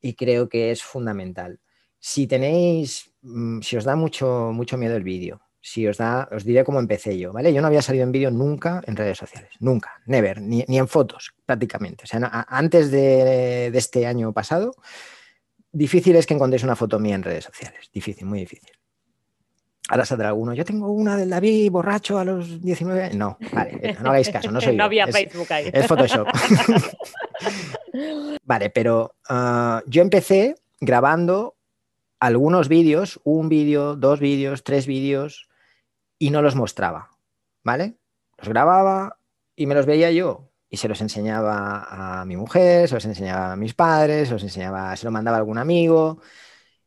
y 0.00 0.14
creo 0.14 0.48
que 0.48 0.70
es 0.70 0.82
fundamental. 0.84 1.58
Si 1.98 2.26
tenéis, 2.28 3.12
mm, 3.22 3.60
si 3.62 3.76
os 3.76 3.84
da 3.84 3.96
mucho, 3.96 4.52
mucho 4.52 4.76
miedo 4.76 4.94
el 4.94 5.02
vídeo, 5.02 5.40
si 5.64 5.88
os 5.88 5.96
da, 5.96 6.28
os 6.28 6.44
diré 6.44 6.62
cómo 6.62 6.78
empecé 6.78 7.18
yo, 7.18 7.32
¿vale? 7.32 7.50
Yo 7.50 7.62
no 7.62 7.68
había 7.68 7.80
salido 7.80 8.04
en 8.04 8.12
vídeo 8.12 8.30
nunca 8.30 8.82
en 8.86 8.96
redes 8.96 9.16
sociales, 9.16 9.48
nunca, 9.60 10.02
never, 10.04 10.42
ni, 10.42 10.62
en 10.68 10.88
fotos 10.88 11.32
prácticamente. 11.46 12.04
O 12.04 12.06
sea, 12.06 12.44
antes 12.46 12.90
de, 12.90 13.70
de 13.72 13.78
este 13.78 14.06
año 14.06 14.30
pasado, 14.34 14.76
difícil 15.72 16.16
es 16.16 16.26
que 16.26 16.34
encontréis 16.34 16.64
una 16.64 16.76
foto 16.76 16.98
mía 16.98 17.14
en 17.14 17.22
redes 17.22 17.44
sociales. 17.44 17.88
Difícil, 17.94 18.26
muy 18.26 18.40
difícil. 18.40 18.72
Ahora 19.88 20.04
saldrá 20.04 20.28
alguno. 20.28 20.52
Yo 20.52 20.66
tengo 20.66 20.92
una 20.92 21.16
del 21.16 21.30
David 21.30 21.70
borracho 21.70 22.18
a 22.18 22.26
los 22.26 22.60
19 22.60 23.14
No, 23.14 23.38
vale, 23.50 23.96
no 24.02 24.10
hagáis 24.10 24.28
caso, 24.28 24.50
no 24.50 24.60
soy 24.60 24.76
No 24.76 24.84
había 24.84 25.04
es, 25.04 25.16
Facebook 25.16 25.50
ahí. 25.50 25.70
Es 25.72 25.86
Photoshop. 25.86 26.28
vale, 28.44 28.68
pero 28.68 29.14
ah, 29.30 29.82
yo 29.86 30.02
empecé 30.02 30.56
grabando 30.78 31.56
algunos 32.20 32.68
vídeos, 32.68 33.18
un 33.24 33.48
vídeo, 33.48 33.96
dos 33.96 34.20
vídeos, 34.20 34.62
tres 34.62 34.86
vídeos, 34.86 35.48
y 36.18 36.30
no 36.30 36.42
los 36.42 36.56
mostraba, 36.56 37.10
¿vale? 37.62 37.98
Los 38.38 38.48
grababa 38.48 39.18
y 39.56 39.66
me 39.66 39.74
los 39.74 39.86
veía 39.86 40.10
yo 40.10 40.50
y 40.68 40.76
se 40.76 40.88
los 40.88 41.00
enseñaba 41.00 42.20
a 42.20 42.24
mi 42.24 42.36
mujer, 42.36 42.88
se 42.88 42.94
los 42.96 43.04
enseñaba 43.04 43.52
a 43.52 43.56
mis 43.56 43.74
padres, 43.74 44.28
se 44.28 44.34
los 44.34 44.42
enseñaba, 44.42 44.96
se 44.96 45.04
lo 45.04 45.12
mandaba 45.12 45.36
a 45.36 45.40
algún 45.40 45.58
amigo. 45.58 46.20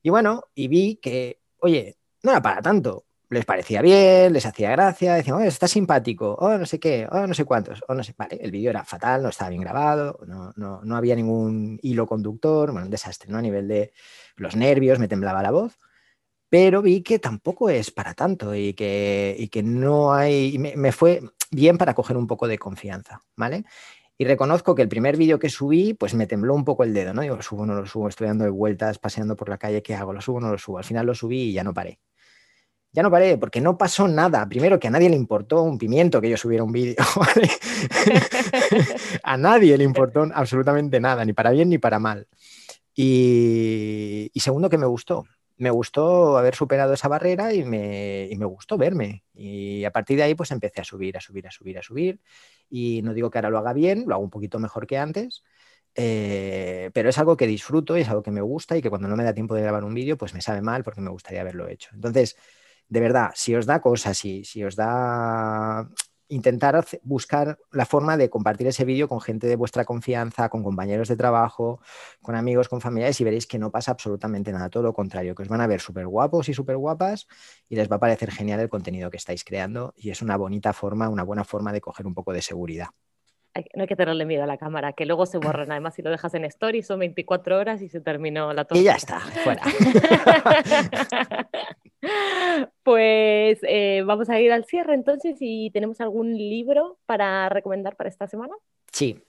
Y 0.02 0.10
bueno, 0.10 0.46
y 0.56 0.68
vi 0.68 0.98
que, 0.98 1.42
oye, 1.60 1.98
no 2.24 2.32
era 2.32 2.42
para 2.42 2.62
tanto. 2.62 3.06
Les 3.30 3.46
parecía 3.46 3.82
bien, 3.82 4.32
les 4.34 4.46
hacía 4.46 4.72
gracia, 4.72 5.16
decían, 5.16 5.38
oye, 5.38 5.48
está 5.48 5.68
simpático, 5.68 6.34
o 6.36 6.58
no 6.58 6.66
sé 6.66 6.80
qué, 6.80 7.08
o 7.12 7.28
no 7.28 7.34
sé 7.34 7.46
cuántos, 7.46 7.84
o 7.88 7.94
no 7.94 8.04
sé. 8.04 8.14
Vale, 8.18 8.38
el 8.42 8.52
vídeo 8.52 8.70
era 8.70 8.86
fatal, 8.86 9.24
no 9.24 9.30
estaba 9.30 9.50
bien 9.50 9.62
grabado, 9.62 10.20
no, 10.28 10.54
no, 10.56 10.82
no 10.84 10.96
había 10.96 11.16
ningún 11.16 11.78
hilo 11.82 12.08
conductor, 12.08 12.72
bueno, 12.72 12.86
un 12.86 12.92
desastre, 12.92 13.30
¿no? 13.32 13.38
A 13.38 13.42
nivel 13.42 13.68
de 13.68 13.94
los 14.38 14.56
nervios, 14.56 15.00
me 15.00 15.10
temblaba 15.10 15.42
la 15.44 15.52
voz 15.52 15.78
pero 16.50 16.82
vi 16.82 17.02
que 17.02 17.20
tampoco 17.20 17.70
es 17.70 17.92
para 17.92 18.14
tanto 18.14 18.56
y 18.56 18.74
que, 18.74 19.36
y 19.38 19.50
que 19.50 19.64
no 19.64 20.14
hay, 20.14 20.58
me, 20.58 20.76
me, 20.78 20.92
fue, 20.92 21.22
bien 21.52 21.78
para 21.78 21.94
coger 21.94 22.18
un 22.18 22.28
poco 22.28 22.48
de 22.48 22.58
confianza, 22.58 23.22
¿vale? 23.36 23.66
Y 24.18 24.26
reconozco 24.26 24.74
que 24.74 24.82
el 24.82 24.90
primer 24.90 25.18
vídeo 25.18 25.40
que 25.40 25.50
subí, 25.50 25.94
pues 25.94 26.16
me 26.16 26.26
tembló 26.26 26.56
un 26.56 26.66
poco 26.66 26.84
el 26.84 26.94
dedo, 26.94 27.14
¿no? 27.14 27.22
Digo, 27.22 27.36
lo 27.36 27.42
subo, 27.44 27.66
no 27.66 27.76
lo 27.76 27.86
subo, 27.86 28.10
estoy 28.10 28.28
dando 28.28 28.52
vueltas, 28.52 28.98
paseando 28.98 29.36
por 29.36 29.50
la 29.50 29.58
calle, 29.58 29.84
¿qué 29.84 29.94
hago? 29.96 30.14
¿Lo 30.14 30.22
subo, 30.22 30.40
no 30.40 30.52
lo 30.52 30.58
subo? 30.58 30.80
Al 30.80 30.86
final 30.86 31.06
lo 31.06 31.14
subí 31.14 31.50
y 31.50 31.54
ya 31.54 31.64
no 31.64 31.74
paré. 31.74 32.00
Ya 32.94 33.04
no 33.04 33.12
paré 33.12 33.38
porque 33.38 33.62
no 33.62 33.78
pasó 33.78 34.08
nada. 34.08 34.48
Primero 34.50 34.80
que 34.80 34.88
a 34.88 34.92
nadie 34.92 35.10
le 35.10 35.16
importó 35.16 35.62
un 35.62 35.78
pimiento 35.78 36.20
que 36.20 36.30
yo 36.30 36.38
subiera 36.38 36.64
un 36.64 36.72
vídeo. 36.72 36.96
a 39.24 39.38
nadie 39.38 39.78
le 39.78 39.84
importó 39.84 40.28
absolutamente 40.34 41.00
nada, 41.00 41.24
ni 41.26 41.34
para 41.34 41.52
bien 41.52 41.70
ni 41.70 41.78
para 41.78 42.00
mal. 42.00 42.28
y 42.96 44.32
segundo 44.36 44.70
que 44.70 44.78
me 44.80 44.88
gustó 44.88 45.26
me 45.58 45.70
gustó 45.72 46.38
haber 46.38 46.56
superado 46.56 46.94
esa 46.94 47.08
barrera 47.08 47.54
y 47.54 47.64
me, 47.64 48.30
me, 48.38 48.46
gustó 48.46 48.78
verme. 48.78 49.24
Y 49.34 49.84
a 49.86 49.92
partir 49.92 50.18
de 50.18 50.24
ahí, 50.24 50.36
pues 50.36 50.52
empecé 50.52 50.82
a 50.82 50.84
subir, 50.84 51.18
a 51.18 51.22
subir, 51.22 51.48
a 51.48 51.52
subir, 51.52 51.78
a 51.80 51.82
subir. 51.82 52.22
Y 52.70 53.02
no 53.04 53.14
digo 53.14 53.30
que 53.30 53.40
ahora 53.40 53.50
lo 53.50 53.58
haga 53.58 53.74
bien, 53.74 54.06
lo 54.08 54.16
hago 54.16 54.24
un 54.24 54.30
poquito 54.30 54.60
mejor 54.60 54.88
que 54.88 54.98
antes, 54.98 55.44
eh, 55.96 56.92
pero 56.94 57.10
es 57.10 57.18
algo 57.18 57.38
que 57.38 57.48
disfruto 57.48 57.98
y 57.98 58.02
es 58.02 58.10
algo 58.10 58.22
que 58.24 58.32
me 58.32 58.42
gusta 58.42 58.78
y 58.78 58.82
que 58.82 58.90
cuando 58.90 59.08
no 59.08 59.16
me 59.16 59.24
da 59.24 59.34
tiempo 59.34 59.56
de 59.56 59.64
grabar 59.64 59.84
un 59.84 59.94
vídeo, 59.94 60.18
pues 60.18 60.34
me 60.34 60.42
sabe 60.42 60.62
mal 60.62 60.84
porque 60.84 61.02
me 61.02 61.10
gustaría 61.10 61.42
haberlo 61.42 61.68
hecho. 61.68 61.90
Entonces, 61.94 62.38
de 62.88 63.00
verdad, 63.00 63.32
si 63.36 63.56
os 63.56 63.66
da 63.66 63.82
cosas, 63.82 64.18
si, 64.18 64.44
si 64.44 64.64
os 64.64 64.76
da 64.76 65.90
intentar 66.30 66.86
buscar 67.04 67.58
la 67.72 67.86
forma 67.86 68.18
de 68.18 68.30
compartir 68.30 68.68
ese 68.68 68.86
vídeo 68.86 69.08
con 69.08 69.22
gente 69.22 69.48
de 69.48 69.56
vuestra 69.56 69.86
confianza, 69.86 70.50
con 70.50 70.64
compañeros 70.64 71.08
de 71.08 71.16
trabajo, 71.16 71.80
con 72.22 72.36
amigos, 72.36 72.68
con 72.70 72.82
familiares 72.82 73.20
y 73.22 73.24
veréis 73.24 73.48
que 73.48 73.60
no 73.60 73.72
pasa 73.72 73.92
absolutamente 73.92 74.52
nada, 74.52 74.70
todo 74.70 74.84
lo 74.84 74.94
contrario, 74.94 75.36
que 75.36 75.44
os 75.44 75.50
van 75.50 75.62
a 75.62 75.68
ver 75.68 75.80
súper 75.80 76.08
guapos 76.08 76.50
y 76.50 76.54
súper 76.54 76.78
guapas 76.78 77.28
y 77.70 77.76
les 77.76 77.90
va 77.90 77.98
a 77.98 78.00
parecer 78.00 78.32
genial 78.32 78.60
el 78.60 78.70
contenido 78.70 79.10
que 79.10 79.18
estáis 79.18 79.44
creando 79.44 79.94
y 79.96 80.10
es 80.10 80.22
una 80.22 80.38
bonita 80.38 80.74
forma, 80.74 81.10
una 81.10 81.24
buena 81.24 81.44
forma 81.44 81.72
de 81.72 81.82
coger 81.82 82.06
un 82.06 82.14
poco 82.14 82.34
de 82.34 82.42
seguridad. 82.42 82.88
no 83.76 83.82
hay 83.84 83.88
que 83.88 83.96
tenerle 83.96 84.26
miedo 84.26 84.44
a 84.44 84.48
la 84.48 84.58
cámara, 84.58 84.94
que 84.94 85.06
luego 85.06 85.26
se 85.26 85.38
borran. 85.38 85.72
Además, 85.72 85.96
si 85.96 86.02
lo 86.02 86.12
dejas 86.12 86.34
en 86.34 86.46
story, 86.46 86.84
son 86.84 87.00
24 87.00 87.58
horas 87.58 87.82
y 87.82 87.90
se 87.90 88.02
terminó 88.02 88.54
la 88.54 88.66
torta. 88.66 88.80
Y 88.80 88.84
ya 88.84 88.96
está, 88.96 89.20
fuera. 89.20 89.64
pues 93.08 93.60
eh, 93.64 94.04
vamos 94.06 94.30
a 94.30 94.40
ir 94.42 94.52
al 94.52 94.66
cierre 94.66 94.94
entonces 94.94 95.38
y 95.40 95.72
tenemos 95.72 96.02
algún 96.02 96.38
libro 96.38 96.98
para 97.06 97.48
recomendar 97.48 97.96
para 97.96 98.10
esta 98.10 98.28
semana. 98.28 98.54
Sí, 98.92 99.24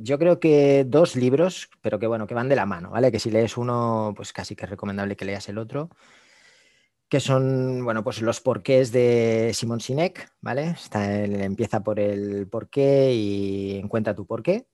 yo 0.00 0.18
creo 0.18 0.40
que 0.40 0.84
dos 0.86 1.16
libros, 1.16 1.70
pero 1.80 1.98
que 1.98 2.06
bueno, 2.06 2.26
que 2.26 2.34
van 2.34 2.48
de 2.48 2.56
la 2.56 2.66
mano, 2.66 2.90
¿vale? 2.90 3.12
Que 3.12 3.18
si 3.18 3.30
lees 3.30 3.56
uno, 3.56 4.12
pues 4.16 4.32
casi 4.32 4.54
que 4.54 4.64
es 4.64 4.70
recomendable 4.70 5.16
que 5.16 5.24
leas 5.24 5.48
el 5.48 5.58
otro 5.58 5.90
que 7.08 7.20
son, 7.20 7.84
bueno, 7.84 8.02
pues 8.02 8.20
los 8.20 8.40
porqués 8.40 8.90
de 8.90 9.52
Simon 9.54 9.80
Sinek, 9.80 10.28
¿vale? 10.40 10.70
Está 10.70 11.22
empieza 11.24 11.84
por 11.84 12.00
el 12.00 12.48
porqué 12.48 13.12
y 13.14 13.78
encuentra 13.78 14.16
tu 14.16 14.26
porqué, 14.26 14.66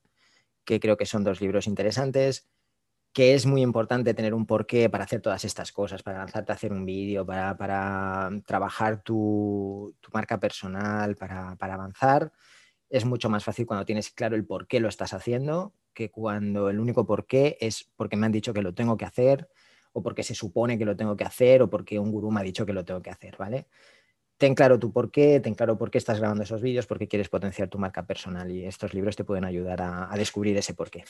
que 0.65 0.81
creo 0.81 0.97
que 0.97 1.05
son 1.05 1.25
dos 1.25 1.43
libros 1.43 1.67
interesantes, 1.67 2.49
que 3.13 3.35
es 3.35 3.47
muy 3.47 3.63
importante 3.63 4.15
tener 4.15 4.35
un 4.35 4.47
porqué 4.47 4.89
para 4.89 5.05
hacer 5.05 5.21
todas 5.21 5.45
estas 5.45 5.73
cosas, 5.73 6.03
para 6.03 6.19
lanzarte 6.19 6.53
a 6.53 6.55
hacer 6.55 6.73
un 6.73 6.85
vídeo, 6.85 7.27
para, 7.27 8.31
trabajar 8.47 9.03
tu, 9.03 9.95
marca 10.13 10.41
personal, 10.41 11.17
para, 11.17 11.57
para 11.57 11.75
avanzar. 11.75 12.33
Es 12.89 13.05
mucho 13.05 13.29
más 13.29 13.45
fácil 13.45 13.67
cuando 13.67 13.85
tienes 13.85 14.11
claro 14.11 14.37
el 14.37 14.45
por 14.47 14.67
qué 14.67 14.81
lo 14.81 14.89
estás 14.89 15.13
haciendo 15.13 15.75
que 15.95 16.11
cuando 16.11 16.71
el 16.71 16.81
único 16.81 17.07
porqué 17.07 17.57
es 17.61 17.91
porque 17.97 18.17
me 18.17 18.27
han 18.27 18.33
dicho 18.33 18.53
que 18.53 18.63
lo 18.63 18.75
tengo 18.75 18.97
que 18.97 19.05
hacer, 19.05 19.49
o 19.93 20.03
porque 20.03 20.23
se 20.23 20.35
supone 20.35 20.79
que 20.79 20.85
lo 20.85 20.97
tengo 20.97 21.17
que 21.17 21.25
hacer 21.25 21.63
o 21.63 21.71
porque 21.71 21.99
un 21.99 22.11
gurú 22.11 22.31
me 22.31 22.41
ha 22.41 22.45
dicho 22.45 22.67
que 22.67 22.73
lo 22.73 22.85
tengo 22.85 23.03
que 23.03 23.11
hacer, 23.11 23.37
¿vale? 23.37 23.67
Ten 24.39 24.55
claro 24.55 24.79
tu 24.79 24.93
por 24.93 25.11
qué, 25.11 25.39
ten 25.41 25.55
claro 25.55 25.79
por 25.79 25.91
qué 25.91 25.99
estás 25.99 26.19
grabando 26.19 26.43
esos 26.43 26.63
vídeos, 26.63 26.87
porque 26.87 27.07
quieres 27.07 27.29
potenciar 27.29 27.69
tu 27.69 27.79
marca 27.79 28.07
personal 28.07 28.51
y 28.51 28.65
estos 28.65 28.95
libros 28.95 29.17
te 29.17 29.25
pueden 29.25 29.45
ayudar 29.45 29.83
a, 29.83 30.11
descubrir 30.17 30.57
ese 30.57 30.75
por 30.75 30.91
qué. 30.91 31.05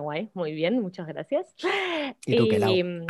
Guay, 0.00 0.30
muy 0.34 0.52
bien, 0.52 0.80
muchas 0.80 1.06
gracias. 1.06 1.54
¿Y 2.26 2.36
tú 2.36 2.48
qué, 2.48 3.06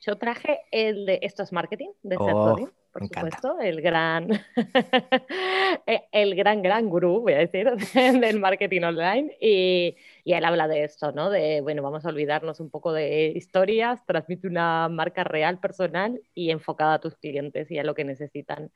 yo 0.00 0.16
traje 0.16 0.60
el 0.70 1.06
de 1.06 1.20
Esto 1.22 1.42
es 1.42 1.52
Marketing, 1.52 1.88
de 2.02 2.16
oh, 2.18 2.56
por 2.92 3.06
supuesto, 3.08 3.58
el 3.58 3.80
gran, 3.80 4.28
e, 5.86 6.02
el 6.12 6.34
gran, 6.34 6.62
gran 6.62 6.90
gurú, 6.90 7.22
voy 7.22 7.32
a 7.32 7.38
decir, 7.38 7.70
del 8.20 8.38
marketing 8.38 8.82
online. 8.82 9.34
Y, 9.40 9.96
y, 10.24 10.32
él 10.34 10.44
habla 10.44 10.68
de 10.68 10.84
esto, 10.84 11.10
¿no? 11.12 11.30
De, 11.30 11.62
bueno, 11.62 11.82
vamos 11.82 12.04
a 12.04 12.10
olvidarnos 12.10 12.60
un 12.60 12.68
poco 12.68 12.92
de 12.92 13.32
historias, 13.34 14.04
transmite 14.04 14.46
una 14.46 14.90
marca 14.90 15.24
real, 15.24 15.58
personal 15.58 16.20
y 16.34 16.50
enfocada 16.50 16.94
a 16.94 17.00
tus 17.00 17.16
clientes 17.16 17.70
y 17.70 17.78
a 17.78 17.84
lo 17.84 17.94
que 17.94 18.04
necesitan. 18.04 18.70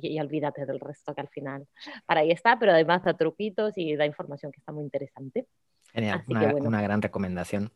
Y, 0.00 0.14
y, 0.14 0.20
olvídate 0.20 0.66
del 0.66 0.80
resto 0.80 1.14
que 1.14 1.20
al 1.20 1.28
final 1.28 1.66
para 2.06 2.20
ahí 2.20 2.30
está, 2.30 2.58
pero 2.58 2.72
además 2.72 3.04
da 3.04 3.14
truquitos 3.14 3.74
y 3.76 3.96
da 3.96 4.06
información 4.06 4.52
que 4.52 4.60
está 4.60 4.72
muy 4.72 4.84
interesante. 4.84 5.46
Genial, 5.92 6.22
una, 6.28 6.54
una 6.54 6.82
gran 6.82 7.02
recomendación. 7.02 7.70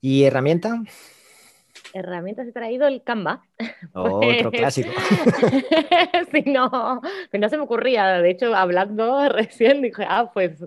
¿Y 0.00 0.24
herramienta? 0.24 0.82
herramientas 1.94 2.48
he 2.48 2.52
traído 2.52 2.86
el 2.86 3.02
Canva. 3.02 3.44
otro 3.94 4.50
clásico. 4.50 4.90
sí, 6.32 6.42
no, 6.46 7.00
que 7.30 7.38
no 7.38 7.48
se 7.48 7.56
me 7.56 7.62
ocurría. 7.62 8.20
De 8.20 8.30
hecho, 8.30 8.54
hablando 8.54 9.28
recién 9.28 9.80
dije, 9.80 10.04
ah, 10.08 10.30
pues 10.32 10.64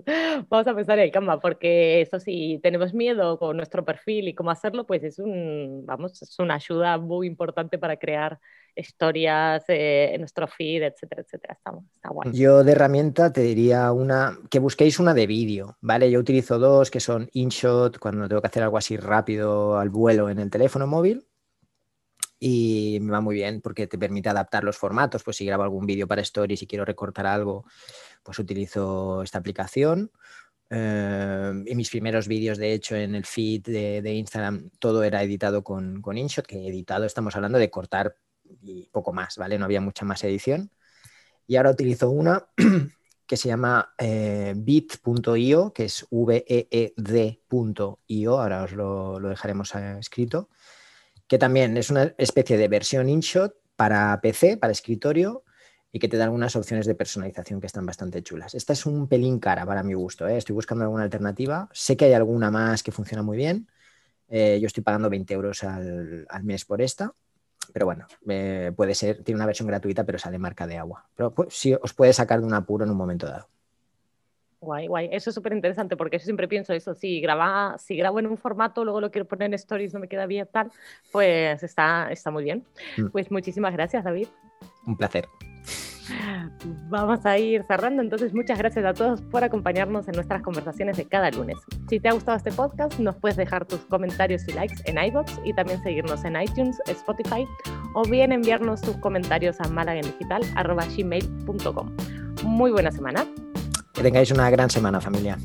vamos 0.48 0.66
a 0.66 0.74
pensar 0.74 0.98
en 0.98 1.04
el 1.04 1.10
Canva, 1.10 1.38
porque 1.40 2.00
eso 2.00 2.18
sí, 2.18 2.58
tenemos 2.62 2.94
miedo 2.94 3.38
con 3.38 3.56
nuestro 3.56 3.84
perfil 3.84 4.28
y 4.28 4.34
cómo 4.34 4.50
hacerlo, 4.50 4.86
pues 4.86 5.04
es 5.04 5.18
un, 5.18 5.84
vamos, 5.84 6.20
es 6.22 6.38
una 6.38 6.54
ayuda 6.54 6.98
muy 6.98 7.26
importante 7.26 7.78
para 7.78 7.96
crear 7.96 8.40
historias 8.78 9.64
eh, 9.68 10.10
en 10.14 10.20
nuestro 10.20 10.46
feed, 10.46 10.82
etcétera, 10.82 11.22
etcétera. 11.22 11.54
Está, 11.54 11.72
está 11.94 12.08
guay. 12.10 12.30
Yo 12.32 12.64
de 12.64 12.72
herramienta 12.72 13.32
te 13.32 13.40
diría 13.40 13.92
una, 13.92 14.38
que 14.50 14.58
busquéis 14.58 14.98
una 14.98 15.14
de 15.14 15.26
vídeo, 15.26 15.76
¿vale? 15.80 16.10
Yo 16.10 16.20
utilizo 16.20 16.58
dos 16.58 16.90
que 16.90 17.00
son 17.00 17.28
InShot, 17.32 17.98
cuando 17.98 18.28
tengo 18.28 18.40
que 18.40 18.48
hacer 18.48 18.62
algo 18.62 18.78
así 18.78 18.96
rápido 18.96 19.78
al 19.78 19.90
vuelo 19.90 20.30
en 20.30 20.38
el 20.38 20.50
teléfono 20.50 20.86
móvil. 20.86 21.26
Y 22.40 22.98
me 23.02 23.10
va 23.10 23.20
muy 23.20 23.34
bien 23.34 23.60
porque 23.60 23.88
te 23.88 23.98
permite 23.98 24.28
adaptar 24.28 24.62
los 24.62 24.76
formatos. 24.76 25.24
Pues 25.24 25.36
si 25.36 25.44
grabo 25.44 25.64
algún 25.64 25.86
vídeo 25.86 26.06
para 26.06 26.22
Stories 26.22 26.62
y 26.62 26.68
quiero 26.68 26.84
recortar 26.84 27.26
algo, 27.26 27.64
pues 28.22 28.38
utilizo 28.38 29.22
esta 29.22 29.38
aplicación. 29.38 30.12
Eh, 30.70 31.52
y 31.66 31.74
mis 31.74 31.90
primeros 31.90 32.28
vídeos, 32.28 32.58
de 32.58 32.74
hecho, 32.74 32.94
en 32.94 33.16
el 33.16 33.24
feed 33.24 33.62
de, 33.62 34.12
Instagram, 34.14 34.70
todo 34.78 35.02
era 35.02 35.22
editado 35.22 35.64
con, 35.64 36.00
con 36.00 36.16
InShot, 36.16 36.46
que 36.46 36.68
editado 36.68 37.06
estamos 37.06 37.34
hablando 37.34 37.58
de 37.58 37.70
cortar 37.70 38.14
y 38.62 38.88
poco 38.90 39.12
más, 39.12 39.36
¿vale? 39.36 39.58
No 39.58 39.64
había 39.64 39.80
mucha 39.80 40.04
más 40.04 40.22
edición. 40.24 40.70
Y 41.46 41.56
ahora 41.56 41.70
utilizo 41.70 42.10
una 42.10 42.46
que 43.28 43.36
se 43.36 43.48
llama 43.48 43.94
eh, 43.98 44.54
bit.io, 44.56 45.72
que 45.72 45.84
es 45.84 46.06
V-E-E-D.io, 46.10 46.80
ahora 48.40 48.64
os 48.64 48.72
lo, 48.72 49.20
dejaremos 49.20 49.74
eh, 49.74 49.96
escrito, 50.00 50.48
que 51.26 51.38
también 51.38 51.76
es 51.76 51.90
una 51.90 52.14
especie 52.16 52.56
de 52.56 52.68
versión 52.68 53.08
InShot 53.08 53.54
para 53.76 54.18
PC, 54.22 54.56
para 54.56 54.72
escritorio, 54.72 55.44
y 55.92 55.98
que 55.98 56.08
te 56.08 56.16
da 56.16 56.24
algunas 56.24 56.56
opciones 56.56 56.86
de 56.86 56.94
personalización 56.94 57.60
que 57.60 57.66
están 57.66 57.84
bastante 57.84 58.22
chulas. 58.22 58.54
Esta 58.54 58.72
es 58.72 58.86
un 58.86 59.08
pelín 59.08 59.38
cara 59.38 59.66
para 59.66 59.82
mi 59.82 59.92
gusto, 59.94 60.26
¿eh? 60.26 60.38
estoy 60.38 60.54
buscando 60.54 60.84
alguna 60.84 61.04
alternativa. 61.04 61.68
Sé 61.72 61.98
que 61.98 62.06
hay 62.06 62.14
alguna 62.14 62.50
más 62.50 62.82
que 62.82 62.92
funciona 62.92 63.22
muy 63.22 63.36
bien. 63.36 63.68
yo 64.30 64.66
estoy 64.66 64.82
pagando 64.82 65.10
20 65.10 65.34
euros 65.34 65.64
al, 65.64 66.26
al 66.28 66.44
mes 66.44 66.64
por 66.64 66.82
esta 66.82 67.14
pero 67.72 67.86
bueno, 67.86 68.06
eh, 68.28 68.72
puede 68.76 68.94
ser, 68.94 69.22
tiene 69.22 69.38
una 69.38 69.46
versión 69.46 69.68
gratuita, 69.68 70.04
pero 70.04 70.18
sale 70.18 70.38
marca 70.38 70.66
de 70.66 70.78
agua. 70.78 71.06
Pero 71.14 71.32
pues, 71.32 71.54
sí 71.54 71.74
os 71.74 71.94
puede 71.94 72.12
sacar 72.12 72.40
de 72.40 72.46
un 72.46 72.54
apuro 72.54 72.84
en 72.84 72.90
un 72.90 72.96
momento 72.96 73.26
dado. 73.26 73.48
Guay, 74.60 74.88
guay. 74.88 75.08
Eso 75.12 75.30
es 75.30 75.34
súper 75.34 75.52
interesante 75.52 75.96
porque 75.96 76.18
yo 76.18 76.24
siempre 76.24 76.48
pienso 76.48 76.72
eso. 76.72 76.94
Si, 76.94 77.20
graba, 77.20 77.76
si 77.78 77.96
grabo 77.96 78.18
en 78.18 78.26
un 78.26 78.36
formato, 78.36 78.84
luego 78.84 79.00
lo 79.00 79.10
quiero 79.10 79.26
poner 79.26 79.46
en 79.46 79.54
stories, 79.54 79.94
no 79.94 80.00
me 80.00 80.08
queda 80.08 80.26
bien 80.26 80.48
tal, 80.50 80.72
pues 81.12 81.62
está, 81.62 82.10
está 82.10 82.30
muy 82.30 82.42
bien. 82.42 82.64
Mm. 82.96 83.08
Pues 83.08 83.30
muchísimas 83.30 83.72
gracias, 83.72 84.02
David. 84.02 84.26
Un 84.86 84.96
placer. 84.96 85.26
Vamos 86.88 87.24
a 87.26 87.38
ir 87.38 87.64
cerrando, 87.66 88.02
entonces 88.02 88.34
muchas 88.34 88.58
gracias 88.58 88.84
a 88.84 88.92
todos 88.94 89.22
por 89.22 89.44
acompañarnos 89.44 90.08
en 90.08 90.14
nuestras 90.14 90.42
conversaciones 90.42 90.96
de 90.96 91.04
cada 91.06 91.30
lunes. 91.30 91.56
Si 91.88 92.00
te 92.00 92.08
ha 92.08 92.12
gustado 92.12 92.36
este 92.36 92.50
podcast, 92.52 92.98
nos 92.98 93.14
puedes 93.16 93.36
dejar 93.36 93.66
tus 93.66 93.78
comentarios 93.80 94.48
y 94.48 94.52
likes 94.52 94.76
en 94.84 94.98
iBox 94.98 95.40
y 95.44 95.52
también 95.52 95.80
seguirnos 95.82 96.24
en 96.24 96.40
iTunes, 96.40 96.78
Spotify 96.86 97.46
o 97.94 98.02
bien 98.02 98.32
enviarnos 98.32 98.80
tus 98.80 98.96
comentarios 98.98 99.60
a 99.60 99.68
malagendigital.gmail.com. 99.68 101.96
Muy 102.44 102.70
buena 102.70 102.90
semana. 102.90 103.26
Que 103.92 104.02
tengáis 104.02 104.30
una 104.30 104.48
gran 104.50 104.70
semana, 104.70 105.00
familia. 105.00 105.36